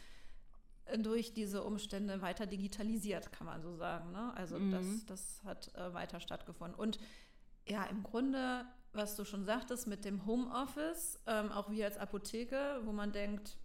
durch 0.99 1.33
diese 1.33 1.63
Umstände 1.63 2.21
weiter 2.21 2.45
digitalisiert, 2.45 3.31
kann 3.31 3.47
man 3.47 3.61
so 3.63 3.75
sagen. 3.75 4.11
Ne? 4.11 4.33
Also 4.35 4.59
Mhm. 4.59 4.71
das, 4.71 5.05
das 5.07 5.43
hat 5.43 5.73
äh, 5.75 5.93
weiter 5.93 6.19
stattgefunden. 6.19 6.77
Und 6.77 6.99
ja, 7.67 7.85
im 7.85 8.03
Grunde, 8.03 8.65
was 8.93 9.15
du 9.15 9.25
schon 9.25 9.45
sagtest 9.45 9.87
mit 9.87 10.05
dem 10.05 10.25
Homeoffice, 10.27 11.19
ähm, 11.25 11.51
auch 11.51 11.71
wir 11.71 11.85
als 11.85 11.97
Apotheke, 11.97 12.81
wo 12.83 12.91
man 12.91 13.11
denkt, 13.13 13.57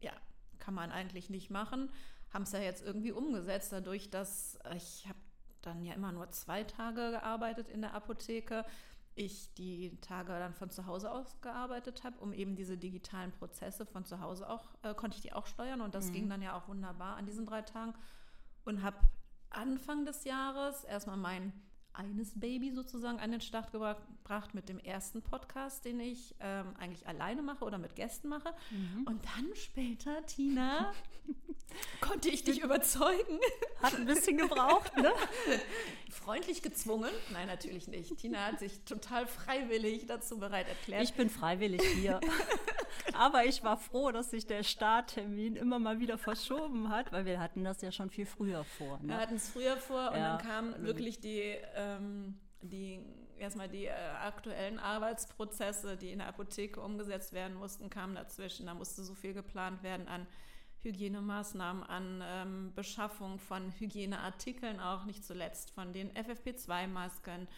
ja, 0.00 0.12
kann 0.58 0.74
man 0.74 0.90
eigentlich 0.90 1.30
nicht 1.30 1.50
machen, 1.50 1.90
haben 2.32 2.42
es 2.42 2.52
ja 2.52 2.60
jetzt 2.60 2.82
irgendwie 2.82 3.12
umgesetzt, 3.12 3.72
dadurch, 3.72 4.10
dass 4.10 4.56
äh, 4.64 4.76
ich 4.76 5.06
habe 5.08 5.18
dann 5.62 5.84
ja 5.84 5.94
immer 5.94 6.12
nur 6.12 6.30
zwei 6.30 6.64
Tage 6.64 7.10
gearbeitet 7.10 7.68
in 7.68 7.80
der 7.80 7.94
Apotheke, 7.94 8.64
ich 9.14 9.52
die 9.54 9.98
Tage 10.00 10.28
dann 10.28 10.54
von 10.54 10.70
zu 10.70 10.86
Hause 10.86 11.10
aus 11.10 11.40
gearbeitet 11.40 12.04
habe, 12.04 12.18
um 12.20 12.32
eben 12.32 12.54
diese 12.54 12.78
digitalen 12.78 13.32
Prozesse 13.32 13.84
von 13.84 14.04
zu 14.04 14.20
Hause 14.20 14.48
auch, 14.48 14.70
äh, 14.82 14.94
konnte 14.94 15.16
ich 15.16 15.22
die 15.22 15.32
auch 15.32 15.46
steuern 15.46 15.80
und 15.80 15.94
das 15.94 16.12
ging 16.12 16.28
dann 16.28 16.40
ja 16.40 16.56
auch 16.56 16.68
wunderbar 16.68 17.16
an 17.16 17.26
diesen 17.26 17.44
drei 17.44 17.62
Tagen. 17.62 17.94
Und 18.64 18.82
habe 18.82 18.98
Anfang 19.50 20.04
des 20.04 20.24
Jahres 20.24 20.84
erstmal 20.84 21.16
mein 21.16 21.52
eines 21.98 22.32
Baby 22.38 22.70
sozusagen 22.70 23.18
an 23.18 23.30
den 23.32 23.40
Start 23.40 23.72
gebra- 23.74 23.96
gebracht 24.22 24.54
mit 24.54 24.68
dem 24.68 24.78
ersten 24.78 25.20
Podcast, 25.22 25.84
den 25.84 26.00
ich 26.00 26.34
ähm, 26.40 26.66
eigentlich 26.78 27.06
alleine 27.08 27.42
mache 27.42 27.64
oder 27.64 27.78
mit 27.78 27.96
Gästen 27.96 28.28
mache. 28.28 28.54
Und 29.04 29.20
dann 29.24 29.54
später, 29.54 30.24
Tina, 30.26 30.92
konnte 32.00 32.28
ich 32.28 32.44
dich 32.44 32.62
überzeugen. 32.62 33.40
Hat 33.82 33.94
ein 33.96 34.06
bisschen 34.06 34.38
gebraucht, 34.38 34.96
ne? 34.96 35.12
Freundlich 36.10 36.62
gezwungen? 36.62 37.10
Nein, 37.32 37.46
natürlich 37.48 37.88
nicht. 37.88 38.16
Tina 38.18 38.46
hat 38.46 38.58
sich 38.58 38.80
total 38.84 39.26
freiwillig 39.26 40.06
dazu 40.06 40.38
bereit 40.38 40.68
erklärt. 40.68 41.02
Ich 41.04 41.14
bin 41.14 41.28
freiwillig 41.30 41.82
hier. 41.82 42.20
Aber 43.14 43.44
ich 43.44 43.62
war 43.62 43.76
froh, 43.76 44.10
dass 44.12 44.30
sich 44.30 44.46
der 44.46 44.62
Starttermin 44.62 45.56
immer 45.56 45.78
mal 45.78 46.00
wieder 46.00 46.18
verschoben 46.18 46.88
hat, 46.90 47.12
weil 47.12 47.24
wir 47.24 47.40
hatten 47.40 47.64
das 47.64 47.80
ja 47.82 47.90
schon 47.92 48.10
viel 48.10 48.26
früher 48.26 48.64
vor. 48.64 48.98
Wir 49.00 49.08
Ne? 49.14 49.20
hatten 49.20 49.36
es 49.36 49.48
früher 49.50 49.76
vor 49.76 50.10
und 50.10 50.16
Ja. 50.18 50.36
dann 50.36 50.46
kamen 50.46 50.82
wirklich 50.84 51.20
die, 51.20 51.56
ähm, 51.74 52.38
die 52.62 53.00
erstmal 53.38 53.68
die 53.68 53.86
äh, 53.86 53.92
aktuellen 53.92 54.78
Arbeitsprozesse, 54.78 55.96
die 55.96 56.10
in 56.12 56.18
der 56.18 56.28
Apotheke 56.28 56.80
umgesetzt 56.80 57.32
werden 57.32 57.56
mussten, 57.56 57.88
kamen 57.90 58.14
dazwischen. 58.16 58.66
Da 58.66 58.74
musste 58.74 59.02
so 59.04 59.14
viel 59.14 59.32
geplant 59.32 59.82
werden 59.82 60.08
an 60.08 60.26
Hygienemaßnahmen, 60.82 61.82
an 61.82 62.22
ähm, 62.24 62.72
Beschaffung 62.74 63.38
von 63.38 63.72
Hygieneartikeln, 63.78 64.80
auch 64.80 65.04
nicht 65.04 65.24
zuletzt 65.24 65.70
von 65.72 65.92
den 65.92 66.12
FFP2-Masken 66.12 67.48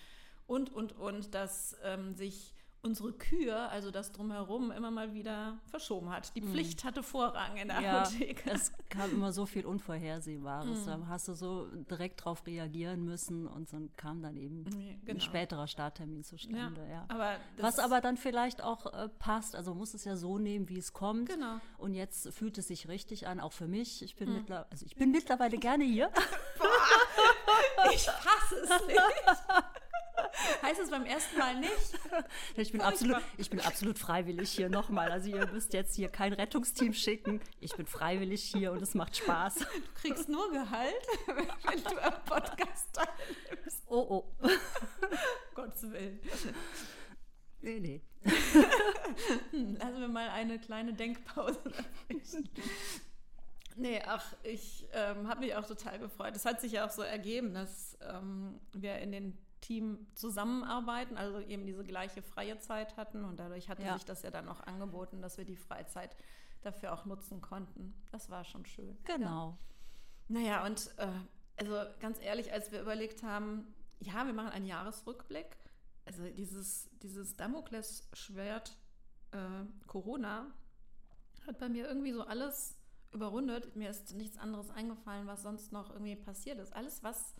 und, 0.47 0.73
und, 0.73 0.93
und, 0.93 1.35
dass 1.35 1.77
ähm, 1.85 2.15
sich 2.15 2.55
unsere 2.83 3.13
Kühe, 3.13 3.57
also 3.69 3.91
das 3.91 4.13
drumherum, 4.13 4.71
immer 4.71 4.91
mal 4.91 5.13
wieder 5.13 5.59
verschoben 5.67 6.11
hat. 6.11 6.35
Die 6.35 6.43
Pflicht 6.43 6.85
hatte 6.85 7.03
Vorrang 7.03 7.57
in 7.57 7.69
der. 7.69 7.81
Ja, 7.81 8.03
Apotheke. 8.03 8.51
es 8.51 8.73
kam 8.89 9.11
immer 9.11 9.33
so 9.33 9.47
viel 9.47 9.67
Unvorhersehbares. 9.67 10.81
Mhm. 10.81 10.87
Da 10.87 11.01
hast 11.09 11.29
du 11.29 11.35
so 11.35 11.67
direkt 11.91 12.25
drauf 12.25 12.47
reagieren 12.47 13.05
müssen 13.05 13.47
und 13.47 13.73
dann 13.73 13.91
kam 13.97 14.23
dann 14.23 14.37
eben 14.37 14.65
ein 14.67 15.01
genau. 15.05 15.21
späterer 15.21 15.67
Starttermin 15.67 16.25
zustande. 16.25 16.87
Ja. 16.91 17.05
Aber 17.09 17.37
das- 17.57 17.65
Was 17.65 17.79
aber 17.79 18.01
dann 18.01 18.17
vielleicht 18.17 18.63
auch 18.63 18.87
äh, 18.93 19.09
passt, 19.09 19.55
also 19.55 19.73
man 19.73 19.79
muss 19.79 19.95
es 19.95 20.05
ja 20.05 20.17
so 20.17 20.39
nehmen, 20.39 20.69
wie 20.69 20.79
es 20.79 20.93
kommt. 20.93 21.29
Genau. 21.29 21.61
Und 21.79 21.95
jetzt 21.95 22.33
fühlt 22.33 22.57
es 22.59 22.69
sich 22.69 22.89
richtig 22.89 23.27
an, 23.27 23.41
auch 23.41 23.53
für 23.53 23.69
mich. 23.69 24.03
Ich 24.03 24.17
bin, 24.17 24.33
mittler 24.33 24.67
also 24.71 24.87
ich 24.87 24.97
bin 24.97 25.11
mittlerweile 25.11 25.59
gerne 25.59 25.85
hier. 25.85 26.11
Ich 27.93 28.05
fasse 28.05 28.57
es 28.63 28.87
nicht. 28.87 29.01
Heißt 30.63 30.81
es 30.81 30.91
beim 30.91 31.05
ersten 31.05 31.39
Mal 31.39 31.57
nicht? 31.57 31.71
Ich 32.57 32.73
bin, 32.73 32.81
absolut, 32.81 33.19
ich 33.39 33.51
bin 33.51 33.61
absolut 33.61 33.99
freiwillig 33.99 34.51
hier 34.51 34.69
nochmal. 34.69 35.11
Also 35.11 35.31
ihr 35.31 35.47
müsst 35.49 35.73
jetzt 35.73 35.95
hier 35.97 36.09
kein 36.09 36.33
Rettungsteam 36.33 36.93
schicken. 36.93 37.41
Ich 37.61 37.75
bin 37.75 37.87
freiwillig 37.87 38.43
hier 38.43 38.73
und 38.73 38.83
es 38.83 38.95
macht 38.95 39.17
Spaß. 39.17 39.55
Du 39.55 39.67
kriegst 39.95 40.29
nur 40.29 40.51
Gehalt, 40.51 41.07
wenn 41.27 41.83
du 41.83 42.03
am 42.03 42.25
Podcast 42.25 42.89
teilnimmst. 42.93 43.83
Oh, 43.87 44.07
oh. 44.09 44.49
Gottes 45.55 45.83
Willen. 45.91 46.21
Nee, 47.63 47.81
nee. 47.81 48.03
Hm, 49.51 49.77
Lassen 49.77 50.01
wir 50.01 50.09
mal 50.09 50.29
eine 50.31 50.59
kleine 50.59 50.95
Denkpause. 50.95 51.61
Nee, 53.77 54.03
ach, 54.05 54.35
ich 54.43 54.89
ähm, 54.93 55.29
habe 55.29 55.41
mich 55.41 55.55
auch 55.55 55.67
total 55.67 55.99
gefreut. 55.99 56.35
Es 56.37 56.45
hat 56.45 56.61
sich 56.61 56.73
ja 56.73 56.87
auch 56.87 56.91
so 56.91 57.03
ergeben, 57.03 57.55
dass 57.55 57.97
ähm, 58.03 58.61
wir 58.73 58.99
in 58.99 59.13
den 59.13 59.39
Team 59.61 60.07
zusammenarbeiten, 60.15 61.17
also 61.17 61.39
eben 61.41 61.67
diese 61.67 61.85
gleiche 61.85 62.23
freie 62.23 62.59
Zeit 62.59 62.97
hatten 62.97 63.25
und 63.25 63.39
dadurch 63.39 63.69
hatte 63.69 63.83
Ja. 63.83 63.95
sich 63.95 64.05
das 64.05 64.23
ja 64.23 64.31
dann 64.31 64.49
auch 64.49 64.61
angeboten, 64.61 65.21
dass 65.21 65.37
wir 65.39 65.45
die 65.45 65.57
Freizeit 65.57 66.17
dafür 66.63 66.93
auch 66.93 67.05
nutzen 67.05 67.41
konnten. 67.41 67.95
Das 68.11 68.31
war 68.31 68.45
schon 68.45 68.65
schön. 68.67 68.97
Genau. 69.05 69.59
Naja, 70.29 70.65
und 70.67 70.91
äh, 70.99 71.09
also 71.57 71.75
ganz 72.01 72.19
ehrlich, 72.21 72.53
als 72.53 72.73
wir 72.73 72.81
überlegt 72.81 73.23
haben, 73.23 73.75
ja, 74.01 74.25
wir 74.27 74.33
machen 74.33 74.51
einen 74.51 74.67
Jahresrückblick, 74.67 75.57
also 76.07 76.25
dieses, 76.31 76.89
dieses 77.03 77.37
Damoklesschwert 77.37 78.77
äh, 79.33 79.39
Corona 79.87 80.47
hat 81.47 81.59
bei 81.59 81.69
mir 81.69 81.87
irgendwie 81.89 82.13
so 82.13 82.23
alles 82.23 82.77
überrundet. 83.13 83.75
Mir 83.77 83.91
ist 83.91 84.15
nichts 84.15 84.39
anderes 84.39 84.71
eingefallen, 84.71 85.27
was 85.27 85.43
sonst 85.43 85.73
noch 85.73 85.91
irgendwie 85.91 86.17
passiert 86.17 86.59
ist. 86.59 86.73
Alles, 86.75 87.03
was 87.03 87.35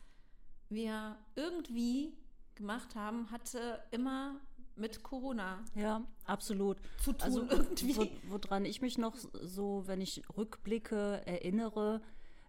wir 0.71 1.17
irgendwie 1.35 2.13
gemacht 2.55 2.95
haben, 2.95 3.31
hatte 3.31 3.83
immer 3.91 4.41
mit 4.77 5.03
Corona 5.03 5.63
Ja, 5.75 6.03
absolut. 6.25 6.79
zu 7.03 7.13
tun 7.13 7.23
Also 7.23 7.43
irgendwie. 7.49 7.97
wo, 7.97 8.07
woran 8.29 8.65
ich 8.65 8.81
mich 8.81 8.97
noch 8.99 9.17
so, 9.17 9.83
wenn 9.87 10.01
ich 10.01 10.23
rückblicke, 10.37 11.23
erinnere, 11.27 12.01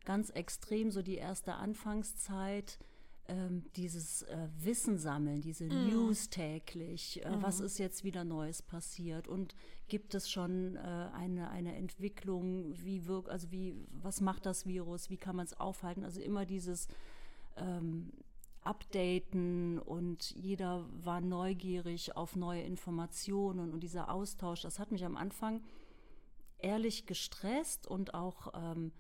ganz 0.06 0.30
extrem 0.30 0.92
so 0.92 1.02
die 1.02 1.16
erste 1.16 1.56
Anfangszeit, 1.56 2.80
ähm, 3.28 3.64
dieses 3.76 4.24
äh, 4.24 4.48
Wissen 4.60 4.98
sammeln, 4.98 5.42
diese 5.42 5.66
Mm. 5.66 5.90
News 5.90 6.30
täglich, 6.30 7.24
äh, 7.24 7.30
was 7.42 7.60
ist 7.60 7.78
jetzt 7.78 8.04
wieder 8.04 8.24
Neues 8.24 8.62
passiert 8.62 9.28
und 9.28 9.56
gibt 9.88 10.16
es 10.16 10.30
schon 10.30 10.76
äh, 10.76 10.80
eine, 11.14 11.50
eine 11.52 11.76
Entwicklung, 11.76 12.74
wie 12.84 13.06
wirkt, 13.06 13.30
also 13.30 13.52
wie, 13.52 13.76
was 13.92 14.22
macht 14.22 14.46
das 14.46 14.66
Virus, 14.66 15.10
wie 15.10 15.18
kann 15.18 15.36
man 15.36 15.46
es 15.46 15.60
aufhalten, 15.60 16.04
also 16.04 16.20
immer 16.20 16.46
dieses 16.46 16.88
ähm, 17.58 18.12
Updaten 18.64 19.80
und 19.80 20.32
jeder 20.32 20.86
war 21.04 21.20
neugierig 21.22 22.16
auf 22.16 22.36
neue 22.36 22.62
Informationen 22.62 23.74
und 23.74 23.80
dieser 23.82 24.12
Austausch, 24.12 24.62
das 24.62 24.78
hat 24.78 24.92
mich 24.92 25.04
am 25.04 25.18
Anfang 25.18 25.64
ehrlich 26.60 27.08
gestresst 27.08 27.88
und 27.88 28.14
auch 28.14 28.54
ähm, 28.54 28.92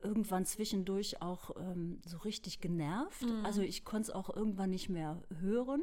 irgendwann 0.00 0.46
zwischendurch 0.46 1.20
auch 1.20 1.50
ähm, 1.58 2.00
so 2.06 2.16
richtig 2.18 2.60
genervt. 2.60 3.22
Also 3.44 3.60
ich 3.60 3.84
konnte 3.84 4.10
es 4.10 4.14
auch 4.14 4.34
irgendwann 4.34 4.70
nicht 4.70 4.88
mehr 4.88 5.22
hören. 5.40 5.82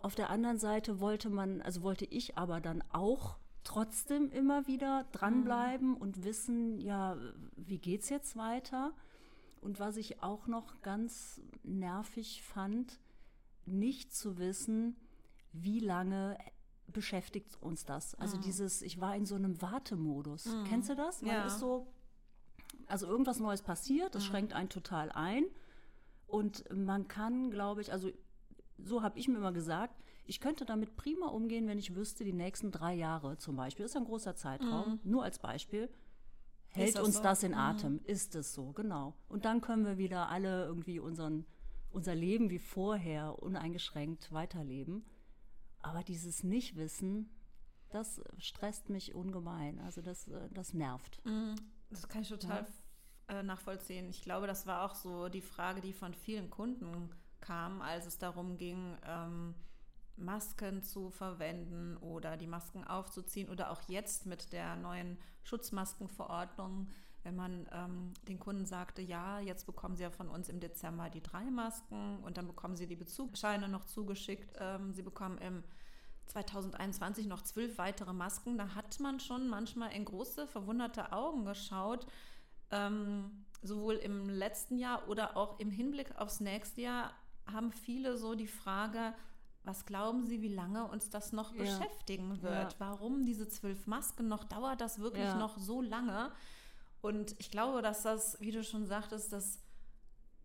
Auf 0.00 0.14
der 0.14 0.28
anderen 0.28 0.58
Seite 0.58 1.00
wollte 1.00 1.30
man, 1.30 1.62
also 1.62 1.82
wollte 1.82 2.04
ich 2.04 2.36
aber 2.36 2.60
dann 2.60 2.82
auch 2.92 3.38
trotzdem 3.62 4.30
immer 4.30 4.66
wieder 4.66 5.06
dranbleiben 5.12 5.96
und 5.96 6.24
wissen, 6.24 6.78
ja, 6.78 7.16
wie 7.56 7.78
geht's 7.78 8.10
jetzt 8.10 8.36
weiter? 8.36 8.92
Und 9.64 9.80
was 9.80 9.96
ich 9.96 10.22
auch 10.22 10.46
noch 10.46 10.82
ganz 10.82 11.40
nervig 11.62 12.42
fand, 12.42 13.00
nicht 13.64 14.14
zu 14.14 14.36
wissen, 14.36 14.94
wie 15.52 15.80
lange 15.80 16.36
beschäftigt 16.86 17.56
uns 17.62 17.86
das. 17.86 18.14
Also 18.16 18.36
dieses, 18.36 18.82
ich 18.82 19.00
war 19.00 19.16
in 19.16 19.24
so 19.24 19.36
einem 19.36 19.62
Wartemodus. 19.62 20.54
Kennst 20.68 20.90
du 20.90 20.94
das? 20.94 21.22
Man 21.22 21.30
Ja. 21.30 21.46
ist 21.46 21.60
so, 21.60 21.86
also 22.86 23.06
irgendwas 23.06 23.40
Neues 23.40 23.62
passiert, 23.62 24.14
das 24.14 24.22
schränkt 24.26 24.52
einen 24.52 24.68
total 24.68 25.10
ein. 25.10 25.46
Und 26.26 26.70
man 26.70 27.08
kann, 27.08 27.50
glaube 27.50 27.80
ich, 27.80 27.90
also 27.90 28.10
so 28.76 29.02
habe 29.02 29.18
ich 29.18 29.28
mir 29.28 29.38
immer 29.38 29.52
gesagt, 29.52 29.94
ich 30.26 30.40
könnte 30.40 30.66
damit 30.66 30.94
prima 30.94 31.28
umgehen, 31.28 31.66
wenn 31.68 31.78
ich 31.78 31.94
wüsste, 31.94 32.24
die 32.24 32.34
nächsten 32.34 32.70
drei 32.70 32.92
Jahre 32.92 33.38
zum 33.38 33.56
Beispiel, 33.56 33.86
ist 33.86 33.96
ein 33.96 34.04
großer 34.04 34.36
Zeitraum, 34.36 35.00
nur 35.04 35.22
als 35.24 35.38
Beispiel, 35.38 35.88
hält 36.74 36.96
das 36.96 37.04
uns 37.04 37.16
so? 37.16 37.22
das 37.22 37.42
in 37.42 37.54
Atem. 37.54 38.00
Ist 38.04 38.34
es 38.34 38.54
so, 38.54 38.72
genau. 38.72 39.14
Und 39.28 39.44
dann 39.44 39.60
können 39.60 39.84
wir 39.84 39.98
wieder 39.98 40.28
alle 40.28 40.64
irgendwie 40.64 40.98
unseren, 40.98 41.46
unser 41.90 42.14
Leben 42.14 42.50
wie 42.50 42.58
vorher 42.58 43.42
uneingeschränkt 43.42 44.32
weiterleben. 44.32 45.04
Aber 45.80 46.02
dieses 46.02 46.42
Nichtwissen, 46.42 47.30
das 47.90 48.20
stresst 48.38 48.90
mich 48.90 49.14
ungemein. 49.14 49.78
Also 49.80 50.02
das, 50.02 50.28
äh, 50.28 50.48
das 50.50 50.74
nervt. 50.74 51.20
Das 51.90 52.08
kann 52.08 52.22
ich 52.22 52.28
total 52.28 52.66
äh, 53.28 53.42
nachvollziehen. 53.42 54.08
Ich 54.08 54.22
glaube, 54.22 54.46
das 54.46 54.66
war 54.66 54.84
auch 54.84 54.94
so 54.94 55.28
die 55.28 55.40
Frage, 55.40 55.80
die 55.80 55.92
von 55.92 56.14
vielen 56.14 56.50
Kunden 56.50 57.10
kam, 57.40 57.82
als 57.82 58.06
es 58.06 58.18
darum 58.18 58.56
ging, 58.56 58.96
ähm, 59.06 59.54
Masken 60.16 60.82
zu 60.82 61.10
verwenden 61.10 61.96
oder 61.96 62.36
die 62.36 62.46
Masken 62.46 62.84
aufzuziehen 62.84 63.48
oder 63.48 63.70
auch 63.70 63.82
jetzt 63.88 64.26
mit 64.26 64.52
der 64.52 64.76
neuen 64.76 65.18
Schutzmaskenverordnung, 65.42 66.88
wenn 67.24 67.36
man 67.36 67.66
ähm, 67.72 68.12
den 68.28 68.38
Kunden 68.38 68.66
sagte, 68.66 69.02
ja, 69.02 69.40
jetzt 69.40 69.66
bekommen 69.66 69.96
Sie 69.96 70.02
ja 70.02 70.10
von 70.10 70.28
uns 70.28 70.48
im 70.48 70.60
Dezember 70.60 71.10
die 71.10 71.22
drei 71.22 71.44
Masken 71.44 72.18
und 72.22 72.36
dann 72.36 72.46
bekommen 72.46 72.76
Sie 72.76 72.86
die 72.86 72.96
Bezugsscheine 72.96 73.68
noch 73.68 73.84
zugeschickt. 73.84 74.54
Ähm, 74.58 74.92
Sie 74.92 75.02
bekommen 75.02 75.38
im 75.38 75.64
2021 76.26 77.26
noch 77.26 77.42
zwölf 77.42 77.78
weitere 77.78 78.12
Masken. 78.12 78.58
Da 78.58 78.74
hat 78.74 79.00
man 79.00 79.20
schon 79.20 79.48
manchmal 79.48 79.92
in 79.92 80.04
große, 80.04 80.46
verwunderte 80.46 81.12
Augen 81.12 81.44
geschaut. 81.44 82.06
Ähm, 82.70 83.44
sowohl 83.62 83.94
im 83.94 84.28
letzten 84.28 84.78
Jahr 84.78 85.08
oder 85.08 85.36
auch 85.36 85.58
im 85.58 85.70
Hinblick 85.70 86.16
aufs 86.16 86.40
nächste 86.40 86.82
Jahr 86.82 87.14
haben 87.50 87.72
viele 87.72 88.16
so 88.16 88.34
die 88.34 88.46
Frage, 88.46 89.14
was 89.64 89.86
glauben 89.86 90.26
Sie, 90.26 90.42
wie 90.42 90.52
lange 90.54 90.86
uns 90.86 91.10
das 91.10 91.32
noch 91.32 91.52
Ja. 91.54 91.58
beschäftigen 91.62 92.42
wird? 92.42 92.72
Ja. 92.72 92.78
Warum 92.78 93.24
diese 93.24 93.48
zwölf 93.48 93.86
Masken 93.86 94.28
noch? 94.28 94.44
Dauert 94.44 94.80
das 94.80 94.98
wirklich 94.98 95.24
Ja. 95.24 95.38
noch 95.38 95.58
so 95.58 95.80
lange? 95.80 96.30
Und 97.00 97.34
ich 97.38 97.50
glaube, 97.50 97.82
dass 97.82 98.02
das, 98.02 98.38
wie 98.40 98.50
du 98.50 98.62
schon 98.62 98.86
sagtest, 98.86 99.32
das 99.32 99.58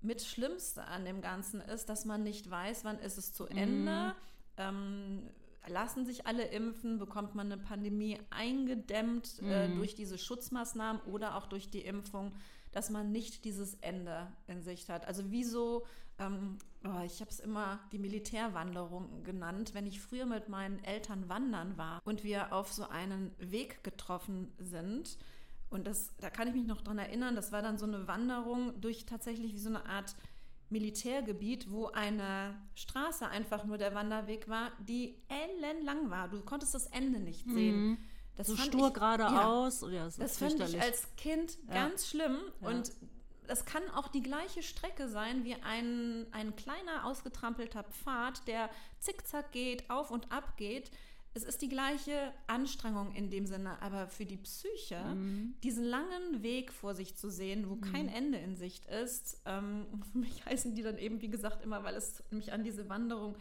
mit 0.01 0.21
Schlimmste 0.21 0.85
an 0.85 1.03
dem 1.05 1.21
Ganzen 1.21 1.59
ist, 1.61 1.89
dass 1.89 2.05
man 2.05 2.23
nicht 2.23 2.49
weiß, 2.49 2.85
wann 2.85 2.99
ist 2.99 3.17
es 3.17 3.33
zu 3.33 3.47
Ende. 3.47 4.15
Ähm, 4.57 5.29
lassen 5.67 6.05
sich 6.05 6.25
alle 6.25 6.45
impfen? 6.45 6.97
Bekommt 6.99 7.35
man 7.35 7.51
eine 7.51 7.61
Pandemie 7.61 8.17
eingedämmt 8.29 9.39
äh, 9.43 9.69
durch 9.75 9.95
diese 9.95 10.17
Schutzmaßnahmen 10.17 11.01
oder 11.03 11.35
auch 11.35 11.45
durch 11.47 11.69
die 11.69 11.81
Impfung, 11.81 12.31
dass 12.71 12.89
man 12.89 13.11
nicht 13.11 13.45
dieses 13.45 13.75
Ende 13.75 14.31
in 14.47 14.61
Sicht 14.61 14.89
hat? 14.89 15.07
Also 15.07 15.23
wieso, 15.29 15.85
ähm, 16.17 16.57
oh, 16.85 17.03
ich 17.05 17.21
habe 17.21 17.31
es 17.31 17.39
immer 17.39 17.79
die 17.91 17.99
Militärwanderung 17.99 19.23
genannt, 19.23 19.73
wenn 19.73 19.87
ich 19.87 20.01
früher 20.01 20.25
mit 20.25 20.49
meinen 20.49 20.83
Eltern 20.83 21.29
wandern 21.29 21.77
war 21.77 22.01
und 22.05 22.23
wir 22.23 22.53
auf 22.53 22.71
so 22.71 22.87
einen 22.87 23.31
Weg 23.39 23.83
getroffen 23.83 24.51
sind, 24.57 25.17
und 25.71 25.85
das, 25.85 26.15
da 26.17 26.31
kann 26.31 26.47
ich 26.47 26.55
mich 26.55 26.65
noch 26.65 26.81
dran 26.81 26.97
erinnern, 26.97 27.35
das 27.35 27.51
war 27.51 27.61
dann 27.61 27.77
so 27.77 27.85
eine 27.85 28.07
Wanderung 28.07 28.79
durch 28.81 29.05
tatsächlich 29.05 29.53
wie 29.53 29.59
so 29.59 29.69
eine 29.69 29.85
Art 29.85 30.15
Militärgebiet, 30.69 31.71
wo 31.71 31.87
eine 31.87 32.55
Straße 32.75 33.27
einfach 33.27 33.65
nur 33.65 33.77
der 33.77 33.93
Wanderweg 33.93 34.47
war, 34.47 34.71
die 34.87 35.15
ellenlang 35.27 36.09
war. 36.09 36.27
Du 36.27 36.41
konntest 36.41 36.73
das 36.73 36.87
Ende 36.87 37.19
nicht 37.19 37.49
sehen. 37.49 37.97
Das 38.39 38.47
So 38.47 38.55
stur 38.57 38.87
ich- 38.87 38.93
geradeaus. 38.93 39.81
Ja, 39.81 40.05
das 40.05 40.17
ist 40.17 40.21
das 40.21 40.37
fand 40.37 40.59
ich 40.69 40.81
als 40.81 41.07
Kind 41.17 41.57
Ja. 41.67 41.73
ganz 41.73 42.07
schlimm. 42.07 42.37
Ja. 42.61 42.69
Und 42.69 42.91
das 43.47 43.65
kann 43.65 43.83
auch 43.95 44.07
die 44.07 44.21
gleiche 44.23 44.63
Strecke 44.63 45.09
sein 45.09 45.43
wie 45.43 45.55
ein, 45.55 46.25
ein 46.31 46.55
kleiner 46.55 47.05
ausgetrampelter 47.05 47.83
Pfad, 47.83 48.47
der 48.47 48.69
zickzack 48.99 49.51
geht, 49.51 49.89
auf 49.89 50.09
und 50.11 50.31
ab 50.31 50.55
geht. 50.55 50.89
Es 51.33 51.43
ist 51.43 51.61
die 51.61 51.69
gleiche 51.69 52.33
Anstrengung 52.47 53.13
in 53.13 53.29
dem 53.29 53.45
Sinne, 53.45 53.81
aber 53.81 54.07
für 54.07 54.25
die 54.25 54.37
Psyche, 54.37 54.99
Mhm. 55.03 55.53
diesen 55.63 55.83
langen 55.83 56.41
Weg 56.41 56.71
vor 56.71 56.95
sich 56.95 57.15
zu 57.15 57.29
sehen, 57.29 57.69
wo 57.69 57.75
kein 57.75 58.07
Ende 58.07 58.37
in 58.39 58.55
Sicht 58.55 58.85
ist, 58.85 59.41
ähm, 59.45 59.85
für 60.11 60.17
mich 60.17 60.45
heißen 60.45 60.75
die 60.75 60.81
dann 60.81 60.97
eben, 60.97 61.21
wie 61.21 61.29
gesagt, 61.29 61.61
immer, 61.63 61.83
weil 61.83 61.95
es 61.95 62.23
mich 62.31 62.51
an 62.53 62.63
diese 62.63 62.87
Wanderung 62.87 63.35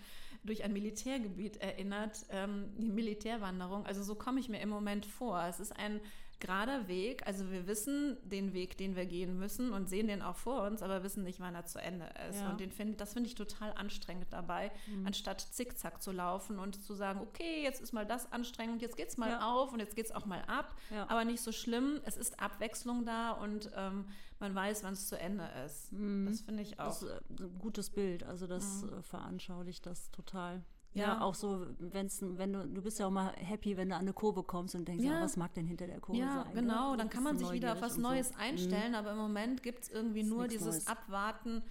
durch 0.49 0.65
ein 0.65 0.73
Militärgebiet 0.73 1.59
erinnert, 1.59 2.25
ähm, 2.31 2.71
die 2.79 2.91
Militärwanderung. 2.91 3.87
Also 3.87 4.03
so 4.03 4.15
komme 4.15 4.41
ich 4.41 4.49
mir 4.49 4.61
im 4.61 4.69
Moment 4.69 5.07
vor. 5.07 5.45
Es 5.49 5.61
ist 5.61 5.77
ein 5.77 6.01
gerader 6.41 6.87
Weg. 6.89 7.27
Also 7.27 7.51
wir 7.51 7.67
wissen 7.67 8.17
den 8.23 8.53
Weg, 8.53 8.77
den 8.79 8.95
wir 8.97 9.07
gehen 9.07 9.39
müssen 9.39 9.73
und 9.73 9.89
sehen 9.89 10.07
den 10.07 10.23
auch 10.23 10.37
vor 10.37 10.63
uns, 10.63 10.83
aber 10.83 11.03
wissen 11.03 11.25
nicht, 11.25 11.41
wann 11.41 11.55
er 11.55 11.65
zu 11.67 11.79
Ende 11.81 12.07
ist. 12.31 12.41
Ja. 12.41 12.51
Und 12.51 12.61
den 12.61 12.71
find, 12.71 13.01
das 13.01 13.13
finde 13.15 13.29
ich 13.29 13.35
total 13.35 13.73
anstrengend 13.73 14.27
dabei, 14.31 14.71
Mhm. 14.87 15.07
anstatt 15.07 15.41
zickzack 15.41 16.01
zu 16.03 16.13
laufen 16.13 16.59
und 16.59 16.83
zu 16.83 16.95
sagen, 16.95 17.21
okay, 17.21 17.63
jetzt 17.63 17.81
ist 17.81 17.93
mal 17.93 18.07
das 18.07 18.31
anstrengend, 18.33 18.83
jetzt 18.83 18.97
geht's 18.97 19.17
mal 19.17 19.31
Ja. 19.31 19.53
auf 19.53 19.73
und 19.73 19.81
jetzt 19.81 19.97
geht's 19.97 20.13
auch 20.13 20.27
mal 20.27 20.43
ab. 20.47 20.75
Ja. 20.91 21.09
Aber 21.11 21.25
nicht 21.25 21.41
so 21.43 21.53
schlimm. 21.53 22.01
Es 22.05 22.17
ist 22.17 22.41
Abwechslung 22.41 23.05
da 23.05 23.33
und 23.33 23.71
ähm, 23.77 24.07
man 24.41 24.55
weiß, 24.55 24.85
wann 24.85 24.93
es 24.93 25.09
zu 25.09 25.19
Ende 25.19 25.49
ist. 25.67 25.91
Das 25.93 26.41
finde 26.43 26.63
ich 26.63 26.79
auch. 26.79 26.85
Mhm. 26.85 26.89
Das 26.89 27.03
ist 27.03 27.41
äh, 27.41 27.45
ein 27.45 27.59
gutes 27.59 27.91
Bild. 27.91 28.23
Also 28.23 28.47
das 28.47 28.85
äh, 28.85 29.03
veranschaulicht 29.03 29.85
das 29.87 30.11
total. 30.13 30.63
Ja, 30.99 31.15
Ja. 31.15 31.21
auch 31.21 31.35
so, 31.35 31.67
wenn's, 31.79 32.19
wenn 32.23 32.53
du, 32.53 32.67
du 32.67 32.83
bist 32.83 32.99
ja 32.99 33.07
auch 33.07 33.11
mal 33.11 33.33
happy, 33.37 33.77
wenn 33.77 33.89
du 33.89 33.95
an 33.95 34.03
eine 34.03 34.13
Kurve 34.13 34.43
kommst 34.43 34.75
und 34.75 34.87
denkst, 34.87 35.05
Ja. 35.05 35.19
ah, 35.19 35.23
was 35.23 35.37
mag 35.37 35.55
denn 35.55 35.67
hinter 35.67 35.87
der 35.87 36.01
Kurve 36.01 36.21
Ja, 36.21 36.45
sein? 36.45 36.55
genau. 36.55 36.93
ne? 36.93 36.97
Dann 36.99 37.11
kann 37.11 37.23
man 37.23 37.39
sich 37.39 37.51
wieder 37.53 37.73
auf 37.73 37.81
was 37.83 37.97
und 37.97 38.03
so. 38.03 38.09
Neues 38.09 38.31
Mhm. 38.33 38.41
einstellen, 38.41 38.95
aber 38.95 39.13
im 39.13 39.19
Moment 39.19 39.63
gibt 39.63 39.85
es 39.85 39.89
irgendwie 39.91 40.21
Ist 40.21 40.29
nur 40.29 40.49
dieses 40.49 40.67
Neues. 40.75 40.87
Abwarten. 40.87 41.63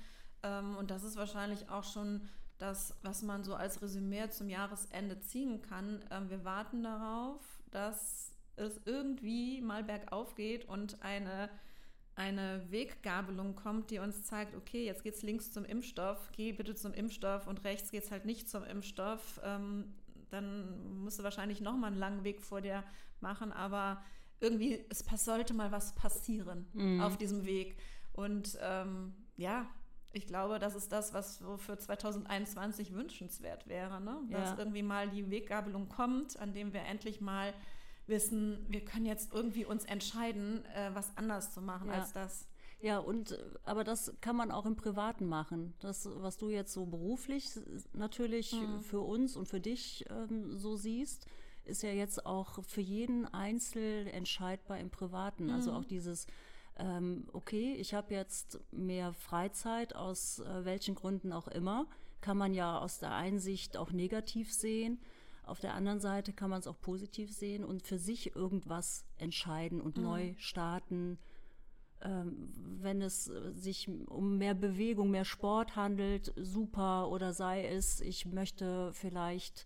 Ähm, 0.44 0.76
und 0.78 0.92
das 0.92 1.04
ist 1.04 1.16
wahrscheinlich 1.18 1.70
auch 1.70 1.84
schon 1.84 2.22
das, 2.58 2.96
was 3.04 3.22
man 3.22 3.44
so 3.44 3.54
als 3.56 3.82
Resümee 3.82 4.30
zum 4.30 4.50
Jahresende 4.50 5.20
ziehen 5.20 5.62
kann. 5.62 6.04
Ähm, 6.12 6.30
wir 6.30 6.44
warten 6.44 6.82
darauf, 6.84 7.42
dass 7.72 8.34
es 8.56 8.80
irgendwie 8.86 9.62
mal 9.62 9.84
bergauf 9.84 10.34
geht 10.36 10.66
und 10.68 11.02
eine, 11.04 11.50
eine 12.18 12.66
Weggabelung 12.72 13.56
kommt, 13.56 13.92
die 13.92 14.00
uns 14.00 14.24
zeigt, 14.24 14.56
okay, 14.56 14.84
jetzt 14.86 15.04
geht's 15.04 15.22
links 15.22 15.52
zum 15.52 15.64
Impfstoff, 15.64 16.32
geh 16.36 16.52
bitte 16.52 16.74
zum 16.76 16.94
Impfstoff 16.94 17.46
und 17.48 17.64
rechts 17.64 17.92
geht's 17.92 18.10
halt 18.12 18.26
nicht 18.26 18.50
zum 18.50 18.64
Impfstoff. 18.64 19.40
Ähm, 19.44 19.94
dann 20.30 20.98
musst 21.04 21.20
du 21.20 21.24
wahrscheinlich 21.24 21.62
noch 21.62 21.78
mal 21.78 21.88
einen 21.88 21.96
langen 21.96 22.24
Weg 22.24 22.42
vor 22.42 22.60
dir 22.60 22.84
machen, 23.22 23.52
aber 23.54 24.04
irgendwie, 24.40 24.84
es 24.90 25.06
sollte 25.24 25.54
mal 25.54 25.72
was 25.72 25.94
passieren 25.96 26.66
Mhm. 26.74 27.02
auf 27.02 27.18
diesem 27.18 27.46
Weg. 27.46 27.78
Und 28.14 28.58
ähm, 28.62 29.14
ja, 29.36 29.68
ich 30.12 30.26
glaube, 30.26 30.58
das 30.58 30.74
ist 30.76 30.92
das, 30.92 31.14
was 31.14 31.44
für 31.58 31.78
2021 31.78 32.94
wünschenswert 32.94 33.68
wäre, 33.68 34.02
ne? 34.02 34.18
dass 34.32 34.50
Ja. 34.52 34.58
irgendwie 34.58 34.82
mal 34.84 35.08
die 35.10 35.30
Weggabelung 35.30 35.88
kommt, 35.88 36.40
an 36.40 36.54
dem 36.54 36.74
wir 36.74 36.82
endlich 36.82 37.22
mal 37.22 37.54
wissen, 38.08 38.66
wir 38.70 38.84
können 38.86 39.06
jetzt 39.06 39.34
irgendwie 39.34 39.66
uns 39.66 39.86
entscheiden, 39.86 40.66
äh, 40.76 40.92
was 40.94 41.16
anders 41.18 41.54
zu 41.54 41.62
machen 41.62 41.90
Ja. 41.90 41.96
als 42.02 42.14
das. 42.14 42.48
Ja, 42.80 43.00
und 43.00 43.32
äh, 43.32 43.44
aber 43.64 43.84
das 43.84 44.14
kann 44.22 44.36
man 44.36 44.52
auch 44.52 44.66
im 44.66 44.76
Privaten 44.76 45.26
machen. 45.26 45.74
Das, 45.80 46.08
was 46.22 46.38
du 46.38 46.50
jetzt 46.50 46.74
so 46.74 46.86
beruflich 46.86 47.50
natürlich 47.94 48.54
Mhm. 48.54 48.82
für 48.82 49.02
uns 49.02 49.36
und 49.36 49.48
für 49.48 49.60
dich 49.60 50.06
ähm, 50.10 50.58
so 50.58 50.76
siehst, 50.76 51.26
ist 51.66 51.82
ja 51.84 51.90
jetzt 51.92 52.26
auch 52.26 52.64
für 52.64 52.82
jeden 52.82 53.26
einzeln 53.34 54.08
entscheidbar 54.08 54.78
im 54.80 54.90
Privaten. 54.90 55.50
Also 55.50 55.72
Mhm. 55.72 55.78
auch 55.78 55.86
dieses 55.86 56.28
ähm, 56.80 57.28
okay, 57.34 57.74
ich 57.74 57.96
habe 57.96 58.14
jetzt 58.14 58.60
mehr 58.72 59.12
Freizeit 59.14 59.96
aus 59.96 60.40
äh, 60.40 60.64
welchen 60.64 60.94
Gründen 60.94 61.34
auch 61.34 61.48
immer, 61.48 61.88
kann 62.22 62.38
man 62.38 62.54
ja 62.54 62.78
aus 62.78 63.00
der 63.00 63.14
Einsicht 63.16 63.78
auch 63.78 63.92
negativ 63.92 64.54
sehen. 64.54 65.00
Auf 65.48 65.60
der 65.60 65.74
anderen 65.74 66.00
Seite 66.00 66.34
kann 66.34 66.50
man 66.50 66.60
es 66.60 66.68
auch 66.68 66.80
positiv 66.80 67.32
sehen 67.32 67.64
und 67.64 67.84
für 67.84 67.98
sich 67.98 68.36
irgendwas 68.36 69.06
entscheiden 69.18 69.82
und 69.82 69.98
neu 69.98 70.34
starten 70.38 71.18
ähm, 72.02 72.54
wenn 72.82 73.02
es 73.02 73.28
äh, 73.28 73.52
sich 73.54 73.90
um 74.08 74.38
mehr 74.38 74.54
Bewegung, 74.54 75.10
mehr 75.10 75.26
Sport 75.26 75.76
handelt, 75.76 76.34
super. 76.36 77.10
Oder 77.10 77.34
sei 77.34 77.66
es, 77.66 78.02
ich 78.02 78.26
möchte 78.26 78.92
vielleicht 78.94 79.66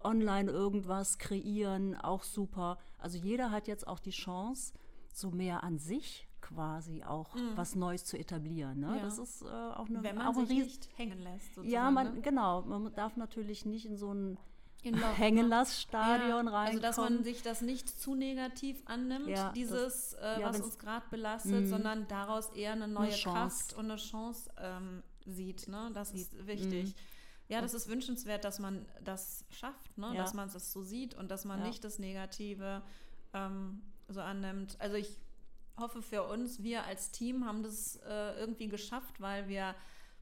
online 0.00 0.50
irgendwas 0.50 1.18
kreieren, 1.18 1.94
auch 1.94 2.22
super. 2.22 2.78
Also 2.98 3.18
jeder 3.18 3.50
hat 3.50 3.68
jetzt 3.68 3.86
auch 3.86 3.98
die 3.98 4.10
Chance, 4.10 4.72
so 5.12 5.30
mehr 5.30 5.64
an 5.64 5.78
sich 5.78 6.28
quasi 6.40 7.02
auch 7.02 7.34
was 7.56 7.74
Neues 7.74 8.04
zu 8.04 8.16
etablieren. 8.16 8.80
Ne? 8.80 8.88
Mhm. 8.88 8.94
Ja. 8.96 9.02
Das 9.02 9.18
ist 9.18 9.42
äh, 9.42 9.46
auch, 9.46 9.88
eine, 9.88 10.02
Wenn 10.02 10.16
man 10.16 10.28
auch 10.28 10.34
sich 10.46 10.48
nicht 10.48 10.88
hängen 10.96 11.18
lässt. 11.18 11.58
Ja, 11.62 11.90
man, 11.90 12.14
ne? 12.14 12.20
genau. 12.20 12.62
Man 12.62 12.94
darf 12.94 13.16
natürlich 13.16 13.66
nicht 13.66 13.86
in 13.86 13.96
so 13.96 14.14
ein 14.86 14.94
In 14.94 15.00
Loch, 15.00 15.08
ne? 15.08 15.14
Hängenlassstadion 15.14 16.48
rein. 16.48 16.68
Also, 16.68 16.80
dass 16.80 16.96
man 16.96 17.24
sich 17.24 17.42
das 17.42 17.60
nicht 17.62 17.88
zu 17.88 18.14
negativ 18.14 18.82
annimmt, 18.86 19.28
Ja, 19.28 19.52
dieses, 19.52 20.14
äh, 20.14 20.40
ja, 20.40 20.48
was 20.48 20.60
uns 20.60 20.78
gerade 20.78 21.06
belastet, 21.10 21.68
sondern 21.68 22.06
daraus 22.08 22.50
eher 22.50 22.72
eine 22.72 22.88
neue 22.88 23.10
Chance. 23.10 23.66
Kraft 23.66 23.72
und 23.74 23.90
eine 23.90 23.96
Chance 23.96 24.50
ähm, 24.58 25.02
sieht. 25.26 25.68
Ne? 25.68 25.90
Das 25.92 26.12
ist 26.12 26.46
wichtig. 26.46 26.94
Ja, 27.48 27.60
das 27.60 27.74
ist 27.74 27.88
wünschenswert, 27.88 28.44
dass 28.44 28.58
man 28.58 28.84
das 29.04 29.44
schafft, 29.50 29.96
ne? 29.98 30.08
Ja. 30.14 30.22
dass 30.22 30.34
man 30.34 30.48
es 30.48 30.72
so 30.72 30.82
sieht 30.82 31.14
und 31.14 31.30
dass 31.30 31.44
man 31.44 31.60
Ja. 31.60 31.66
nicht 31.66 31.84
das 31.84 31.98
Negative 32.00 32.82
ähm, 33.34 33.82
so 34.08 34.20
annimmt. 34.20 34.76
Also 34.80 34.96
ich 34.96 35.16
hoffe 35.78 36.02
für 36.02 36.24
uns, 36.24 36.62
wir 36.62 36.84
als 36.84 37.12
Team 37.12 37.44
haben 37.46 37.62
das 37.62 37.96
äh, 38.08 38.38
irgendwie 38.40 38.66
geschafft, 38.66 39.20
weil 39.20 39.46
wir 39.48 39.74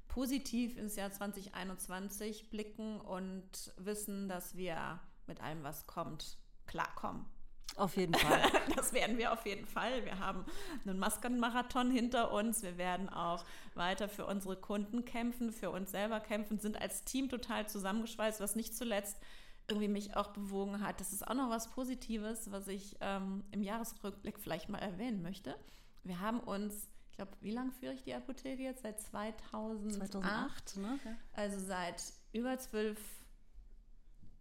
positiv 0.09 0.77
ins 0.77 0.97
Jahr 0.97 1.11
2021 1.11 2.51
blicken 2.51 3.01
und 3.01 3.73
wissen, 3.77 4.29
dass 4.29 4.57
wir 4.57 5.01
mit 5.27 5.41
allem, 5.41 5.63
was 5.63 5.87
kommt, 5.87 6.39
klarkommen. 6.67 7.27
Auf 7.77 7.97
jeden 7.97 8.15
Fall. 8.15 8.43
Das 8.77 8.93
werden 8.93 9.19
wir 9.19 9.33
auf 9.33 9.47
jeden 9.47 9.67
Fall. 9.67 10.05
Wir 10.05 10.19
haben 10.19 10.45
einen 10.85 10.99
Maskenmarathon 10.99 11.91
hinter 11.91 12.33
uns. 12.33 12.63
Wir 12.63 12.77
werden 12.77 13.09
auch 13.09 13.45
weiter 13.75 14.09
für 14.09 14.27
unsere 14.27 14.57
Kunden 14.57 15.05
kämpfen, 15.05 15.53
für 15.53 15.71
uns 15.71 15.91
selber 15.91 16.21
kämpfen, 16.21 16.59
sind 16.59 16.81
als 16.81 17.05
Team 17.05 17.29
total 17.29 17.69
zusammengeschweißt, 17.69 18.41
was 18.41 18.57
nicht 18.57 18.77
zuletzt 18.77 19.17
irgendwie 19.69 19.89
mich 19.89 20.17
auch 20.17 20.29
bewogen 20.29 20.83
hat. 20.83 21.01
Das 21.01 21.13
ist 21.13 21.27
auch 21.27 21.35
noch 21.35 21.51
was 21.51 21.71
Positives, 21.71 22.51
was 22.53 22.69
ich 22.69 22.97
ähm, 23.01 23.45
im 23.51 23.63
Jahresrückblick 23.63 24.39
vielleicht 24.39 24.69
mal 24.69 24.79
erwähnen 24.79 25.23
möchte. 25.23 25.57
Wir 26.03 26.21
haben 26.21 26.41
uns, 26.41 26.89
ich 27.15 27.19
glaube, 27.19 27.31
wie 27.43 27.53
lange 27.53 27.71
führe 27.71 27.93
ich 27.93 28.03
die 28.03 28.13
Apotheke 28.13 28.61
jetzt? 28.61 28.83
Seit 28.83 29.01
2008. 29.01 30.11
2008, 30.11 30.77
ne? 30.79 30.99
Ja. 31.05 31.17
Also 31.33 31.61
seit 31.61 32.03
über 32.33 32.59
zwölf 32.59 32.99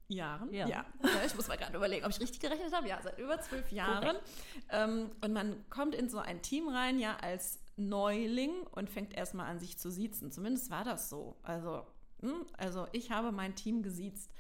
Jahren. 0.08 0.52
Ja. 0.52 0.68
Ja. 0.68 0.86
Ich 1.24 1.36
muss 1.36 1.48
mal 1.48 1.56
gerade 1.56 1.78
überlegen, 1.78 2.04
ob 2.04 2.10
ich 2.10 2.20
richtig 2.20 2.40
gerechnet 2.40 2.74
habe. 2.74 2.88
Ja, 2.88 3.00
seit 3.04 3.20
über 3.20 3.40
zwölf 3.42 3.72
Jahren. 3.72 4.18
Ähm, 4.70 5.12
und 5.24 5.34
man 5.34 5.64
kommt 5.70 5.94
in 5.94 6.10
so 6.10 6.18
ein 6.18 6.42
Team 6.42 6.68
rein, 6.68 6.98
ja, 6.98 7.16
als 7.18 7.60
Neuling 7.76 8.64
und 8.72 8.90
fängt 8.90 9.14
erstmal 9.14 9.52
an, 9.52 9.60
sich 9.60 9.78
zu 9.78 9.92
siezen. 9.92 10.32
Zumindest 10.32 10.72
war 10.72 10.84
das 10.84 11.12
so. 11.12 11.38
Also, 11.44 11.86
hm, 12.22 12.44
also 12.58 12.88
ich 12.92 13.12
habe 13.12 13.32
mein 13.32 13.54
Team 13.54 13.84
gesiezt. 13.84 14.32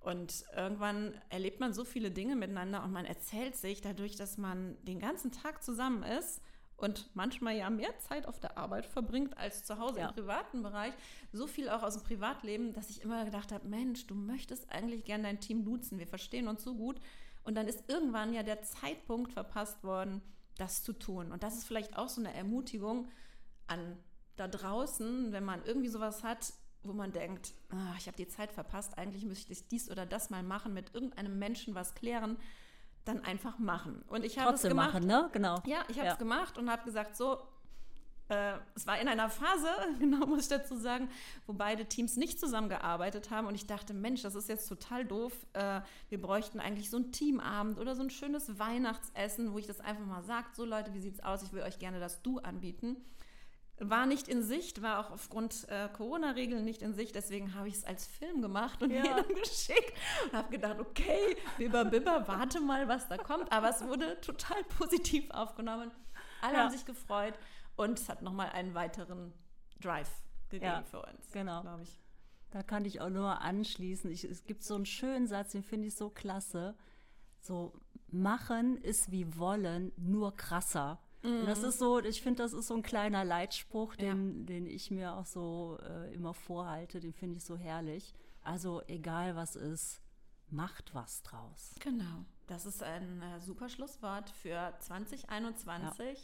Und 0.00 0.46
irgendwann 0.56 1.20
erlebt 1.28 1.60
man 1.60 1.74
so 1.74 1.84
viele 1.84 2.10
Dinge 2.10 2.34
miteinander 2.34 2.82
und 2.82 2.92
man 2.92 3.04
erzählt 3.04 3.56
sich 3.56 3.82
dadurch, 3.82 4.16
dass 4.16 4.38
man 4.38 4.82
den 4.84 5.00
ganzen 5.00 5.32
Tag 5.32 5.62
zusammen 5.62 6.02
ist 6.02 6.40
und 6.76 7.08
manchmal 7.14 7.56
ja 7.56 7.70
mehr 7.70 7.96
Zeit 8.00 8.26
auf 8.26 8.40
der 8.40 8.58
Arbeit 8.58 8.86
verbringt 8.86 9.36
als 9.38 9.64
zu 9.64 9.78
Hause 9.78 10.00
Ja. 10.00 10.08
im 10.08 10.14
privaten 10.14 10.62
Bereich, 10.62 10.92
so 11.32 11.46
viel 11.46 11.68
auch 11.68 11.82
aus 11.82 11.94
dem 11.94 12.02
Privatleben, 12.04 12.72
dass 12.72 12.90
ich 12.90 13.02
immer 13.02 13.24
gedacht 13.24 13.52
habe, 13.52 13.66
Mensch, 13.68 14.06
du 14.06 14.14
möchtest 14.14 14.70
eigentlich 14.70 15.04
gern 15.04 15.22
dein 15.22 15.40
Team 15.40 15.64
duzen, 15.64 15.98
wir 15.98 16.06
verstehen 16.06 16.48
uns 16.48 16.64
so 16.64 16.74
gut. 16.74 17.00
Und 17.44 17.54
dann 17.56 17.68
ist 17.68 17.88
irgendwann 17.88 18.32
ja 18.32 18.42
der 18.42 18.62
Zeitpunkt 18.62 19.32
verpasst 19.32 19.84
worden, 19.84 20.22
das 20.56 20.82
zu 20.82 20.92
tun. 20.92 21.30
Und 21.30 21.42
das 21.42 21.56
ist 21.56 21.66
vielleicht 21.66 21.96
auch 21.96 22.08
so 22.08 22.20
eine 22.20 22.32
Ermutigung 22.32 23.08
an 23.66 23.96
da 24.36 24.48
draußen, 24.48 25.30
wenn 25.32 25.44
man 25.44 25.64
irgendwie 25.64 25.88
sowas 25.88 26.24
hat, 26.24 26.52
wo 26.82 26.92
man 26.92 27.12
denkt, 27.12 27.54
ah, 27.70 27.94
ich 27.98 28.06
habe 28.08 28.16
die 28.16 28.28
Zeit 28.28 28.52
verpasst, 28.52 28.98
eigentlich 28.98 29.24
müsste 29.24 29.52
ich 29.52 29.68
dies 29.68 29.90
oder 29.90 30.06
das 30.06 30.30
mal 30.30 30.42
machen, 30.42 30.74
mit 30.74 30.94
irgendeinem 30.94 31.38
Menschen 31.38 31.74
was 31.74 31.94
klären, 31.94 32.36
dann 33.04 33.22
einfach 33.24 33.58
machen. 33.58 34.02
Und 34.08 34.24
ich 34.24 34.38
habe 34.38 34.54
es 34.54 34.62
gemacht. 34.62 34.94
machen, 34.94 35.06
ne? 35.06 35.28
Genau. 35.32 35.62
Ja, 35.66 35.78
ich 35.88 35.98
habe 35.98 36.08
es 36.08 36.14
Ja. 36.14 36.18
gemacht 36.18 36.56
und 36.58 36.70
habe 36.70 36.84
gesagt, 36.84 37.16
so, 37.16 37.38
äh, 38.28 38.54
es 38.74 38.86
war 38.86 38.98
in 38.98 39.08
einer 39.08 39.28
Phase, 39.28 39.68
genau 39.98 40.26
muss 40.26 40.42
ich 40.44 40.48
dazu 40.48 40.76
sagen, 40.76 41.10
wo 41.46 41.52
beide 41.52 41.84
Teams 41.84 42.16
nicht 42.16 42.40
zusammengearbeitet 42.40 43.30
haben 43.30 43.46
und 43.46 43.54
ich 43.54 43.66
dachte, 43.66 43.92
Mensch, 43.92 44.22
das 44.22 44.34
ist 44.34 44.48
jetzt 44.48 44.66
total 44.68 45.04
doof. 45.04 45.32
Äh, 45.52 45.82
wir 46.08 46.20
bräuchten 46.20 46.60
eigentlich 46.60 46.88
so 46.88 46.96
einen 46.96 47.12
Teamabend 47.12 47.78
oder 47.78 47.94
so 47.94 48.02
ein 48.02 48.10
schönes 48.10 48.58
Weihnachtsessen, 48.58 49.52
wo 49.52 49.58
ich 49.58 49.66
das 49.66 49.80
einfach 49.80 50.06
mal 50.06 50.22
sage, 50.22 50.46
so 50.54 50.64
Leute, 50.64 50.94
wie 50.94 51.00
sieht's 51.00 51.20
aus? 51.20 51.42
Ich 51.42 51.52
will 51.52 51.62
euch 51.62 51.78
gerne 51.78 52.00
das 52.00 52.22
Du 52.22 52.38
anbieten. 52.38 52.96
War 53.80 54.06
nicht 54.06 54.28
in 54.28 54.42
Sicht, 54.42 54.82
war 54.82 55.00
auch 55.00 55.10
aufgrund 55.10 55.68
äh, 55.68 55.88
Corona-Regeln 55.88 56.64
nicht 56.64 56.80
in 56.80 56.94
Sicht, 56.94 57.14
deswegen 57.16 57.54
habe 57.54 57.66
ich 57.68 57.74
es 57.74 57.84
als 57.84 58.06
Film 58.06 58.40
gemacht 58.40 58.82
und 58.82 58.90
Ja. 58.90 59.02
jedem 59.04 59.34
geschickt 59.42 59.92
und 60.24 60.32
habe 60.32 60.50
gedacht, 60.50 60.78
okay, 60.78 61.36
Bibber 61.58 61.84
Bibber, 61.84 62.22
warte 62.28 62.60
mal, 62.60 62.86
was 62.86 63.08
da 63.08 63.16
kommt. 63.16 63.50
Aber 63.50 63.68
es 63.70 63.84
wurde 63.84 64.20
total 64.20 64.62
positiv 64.78 65.28
aufgenommen. 65.30 65.90
Alle 66.40 66.54
Ja. 66.54 66.60
haben 66.64 66.70
sich 66.70 66.84
gefreut 66.86 67.34
und 67.76 67.98
es 67.98 68.08
hat 68.08 68.22
nochmal 68.22 68.50
einen 68.50 68.74
weiteren 68.74 69.32
Drive 69.80 70.10
gegeben 70.50 70.66
Ja, 70.72 70.82
für 70.84 71.02
uns. 71.02 71.30
genau. 71.32 71.62
Glaube 71.62 71.82
ich. 71.82 71.98
Da 72.52 72.62
kann 72.62 72.84
ich 72.84 73.00
auch 73.00 73.10
nur 73.10 73.40
anschließen. 73.40 74.08
Ich, 74.12 74.22
es 74.22 74.44
gibt 74.44 74.62
so 74.62 74.76
einen 74.76 74.86
schönen 74.86 75.26
Satz, 75.26 75.50
den 75.50 75.64
finde 75.64 75.88
ich 75.88 75.96
so 75.96 76.10
klasse. 76.10 76.76
So, 77.40 77.72
machen 78.06 78.76
ist 78.76 79.10
wie 79.10 79.36
wollen, 79.36 79.90
nur 79.96 80.36
krasser. 80.36 81.00
Das 81.46 81.62
ist 81.62 81.78
so, 81.78 82.00
ich 82.00 82.20
finde, 82.20 82.42
das 82.42 82.52
ist 82.52 82.66
so 82.66 82.74
ein 82.74 82.82
kleiner 82.82 83.24
Leitspruch, 83.24 83.96
den, 83.96 84.44
den 84.44 84.66
ich 84.66 84.90
mir 84.90 85.14
auch 85.14 85.24
so 85.24 85.78
äh, 85.82 86.12
immer 86.12 86.34
vorhalte. 86.34 87.00
Den 87.00 87.14
finde 87.14 87.38
ich 87.38 87.44
so 87.44 87.56
herrlich. 87.56 88.12
Also, 88.42 88.82
egal 88.88 89.34
was 89.34 89.56
ist, 89.56 90.02
macht 90.50 90.94
was 90.94 91.22
draus. 91.22 91.74
Genau. 91.80 92.26
Das 92.46 92.66
ist 92.66 92.82
ein 92.82 93.22
äh, 93.22 93.40
super 93.40 93.70
Schlusswort 93.70 94.28
für 94.30 94.74
2021. 94.80 96.06
Ja. 96.06 96.14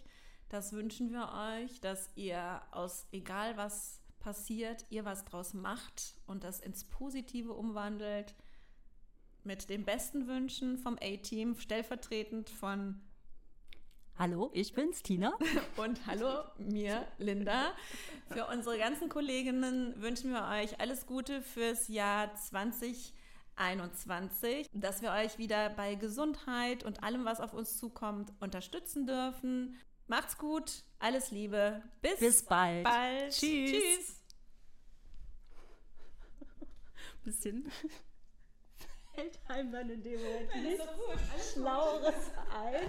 Das 0.51 0.73
wünschen 0.73 1.13
wir 1.13 1.33
euch, 1.33 1.81
dass 1.81 2.11
ihr 2.15 2.61
aus 2.73 3.07
egal 3.13 3.57
was 3.57 4.01
passiert, 4.19 4.85
ihr 4.91 5.05
was 5.05 5.25
draus 5.25 5.55
macht 5.55 6.15
und 6.27 6.45
das 6.45 6.61
ins 6.61 6.85
Positive 6.85 7.55
umwandelt. 7.55 8.35
Mit 9.45 9.71
den 9.71 9.87
besten 9.87 10.27
Wünschen 10.27 10.77
vom 10.77 10.99
A-Team, 11.01 11.59
stellvertretend 11.59 12.51
von 12.51 13.01
Hallo, 14.21 14.51
ich 14.53 14.75
bin's, 14.75 15.03
Tina. 15.03 15.33
Und 15.79 16.07
hallo, 16.07 16.45
mir, 16.59 17.09
Linda. 17.17 17.73
Für 18.31 18.49
unsere 18.49 18.77
ganzen 18.77 19.09
Kolleginnen 19.09 19.99
wünschen 19.99 20.31
wir 20.31 20.47
euch 20.47 20.79
alles 20.79 21.07
Gute 21.07 21.41
fürs 21.41 21.89
Jahr 21.89 22.35
2021, 22.35 24.69
dass 24.75 25.01
wir 25.01 25.13
euch 25.13 25.39
wieder 25.39 25.71
bei 25.71 25.95
Gesundheit 25.95 26.85
und 26.85 27.03
allem, 27.03 27.25
was 27.25 27.41
auf 27.41 27.55
uns 27.55 27.79
zukommt, 27.79 28.31
unterstützen 28.41 29.07
dürfen. 29.07 29.81
Macht's 30.07 30.37
gut, 30.37 30.85
alles 30.99 31.31
Liebe. 31.31 31.83
Bis, 32.03 32.21
Bis 32.21 32.43
bald. 32.43 32.85
bald. 32.85 33.33
Tschüss. 33.33 33.71
Tschüss. 33.71 34.21
Bisschen 37.25 37.73
fällt 39.21 39.39
einem 39.49 39.73
dann 39.73 39.91
in 39.91 40.03
dem 40.03 40.21
Moment 40.21 40.63
nichts 40.63 41.53
Schlaueres 41.53 42.31
ein. 42.55 42.87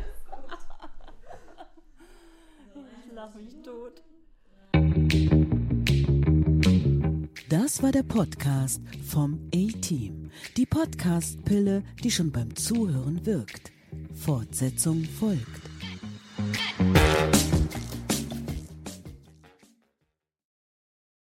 Ich 3.11 3.15
lache 3.17 3.39
mich 3.39 3.53
tot. 3.61 4.01
Das 7.49 7.83
war 7.83 7.91
der 7.91 8.03
Podcast 8.03 8.81
vom 9.05 9.49
A-Team. 9.53 10.31
Die 10.55 10.65
Podcast-Pille, 10.65 11.83
die 12.01 12.09
schon 12.09 12.31
beim 12.31 12.55
Zuhören 12.55 13.25
wirkt. 13.25 13.73
Fortsetzung 14.13 15.03
folgt. 15.03 15.61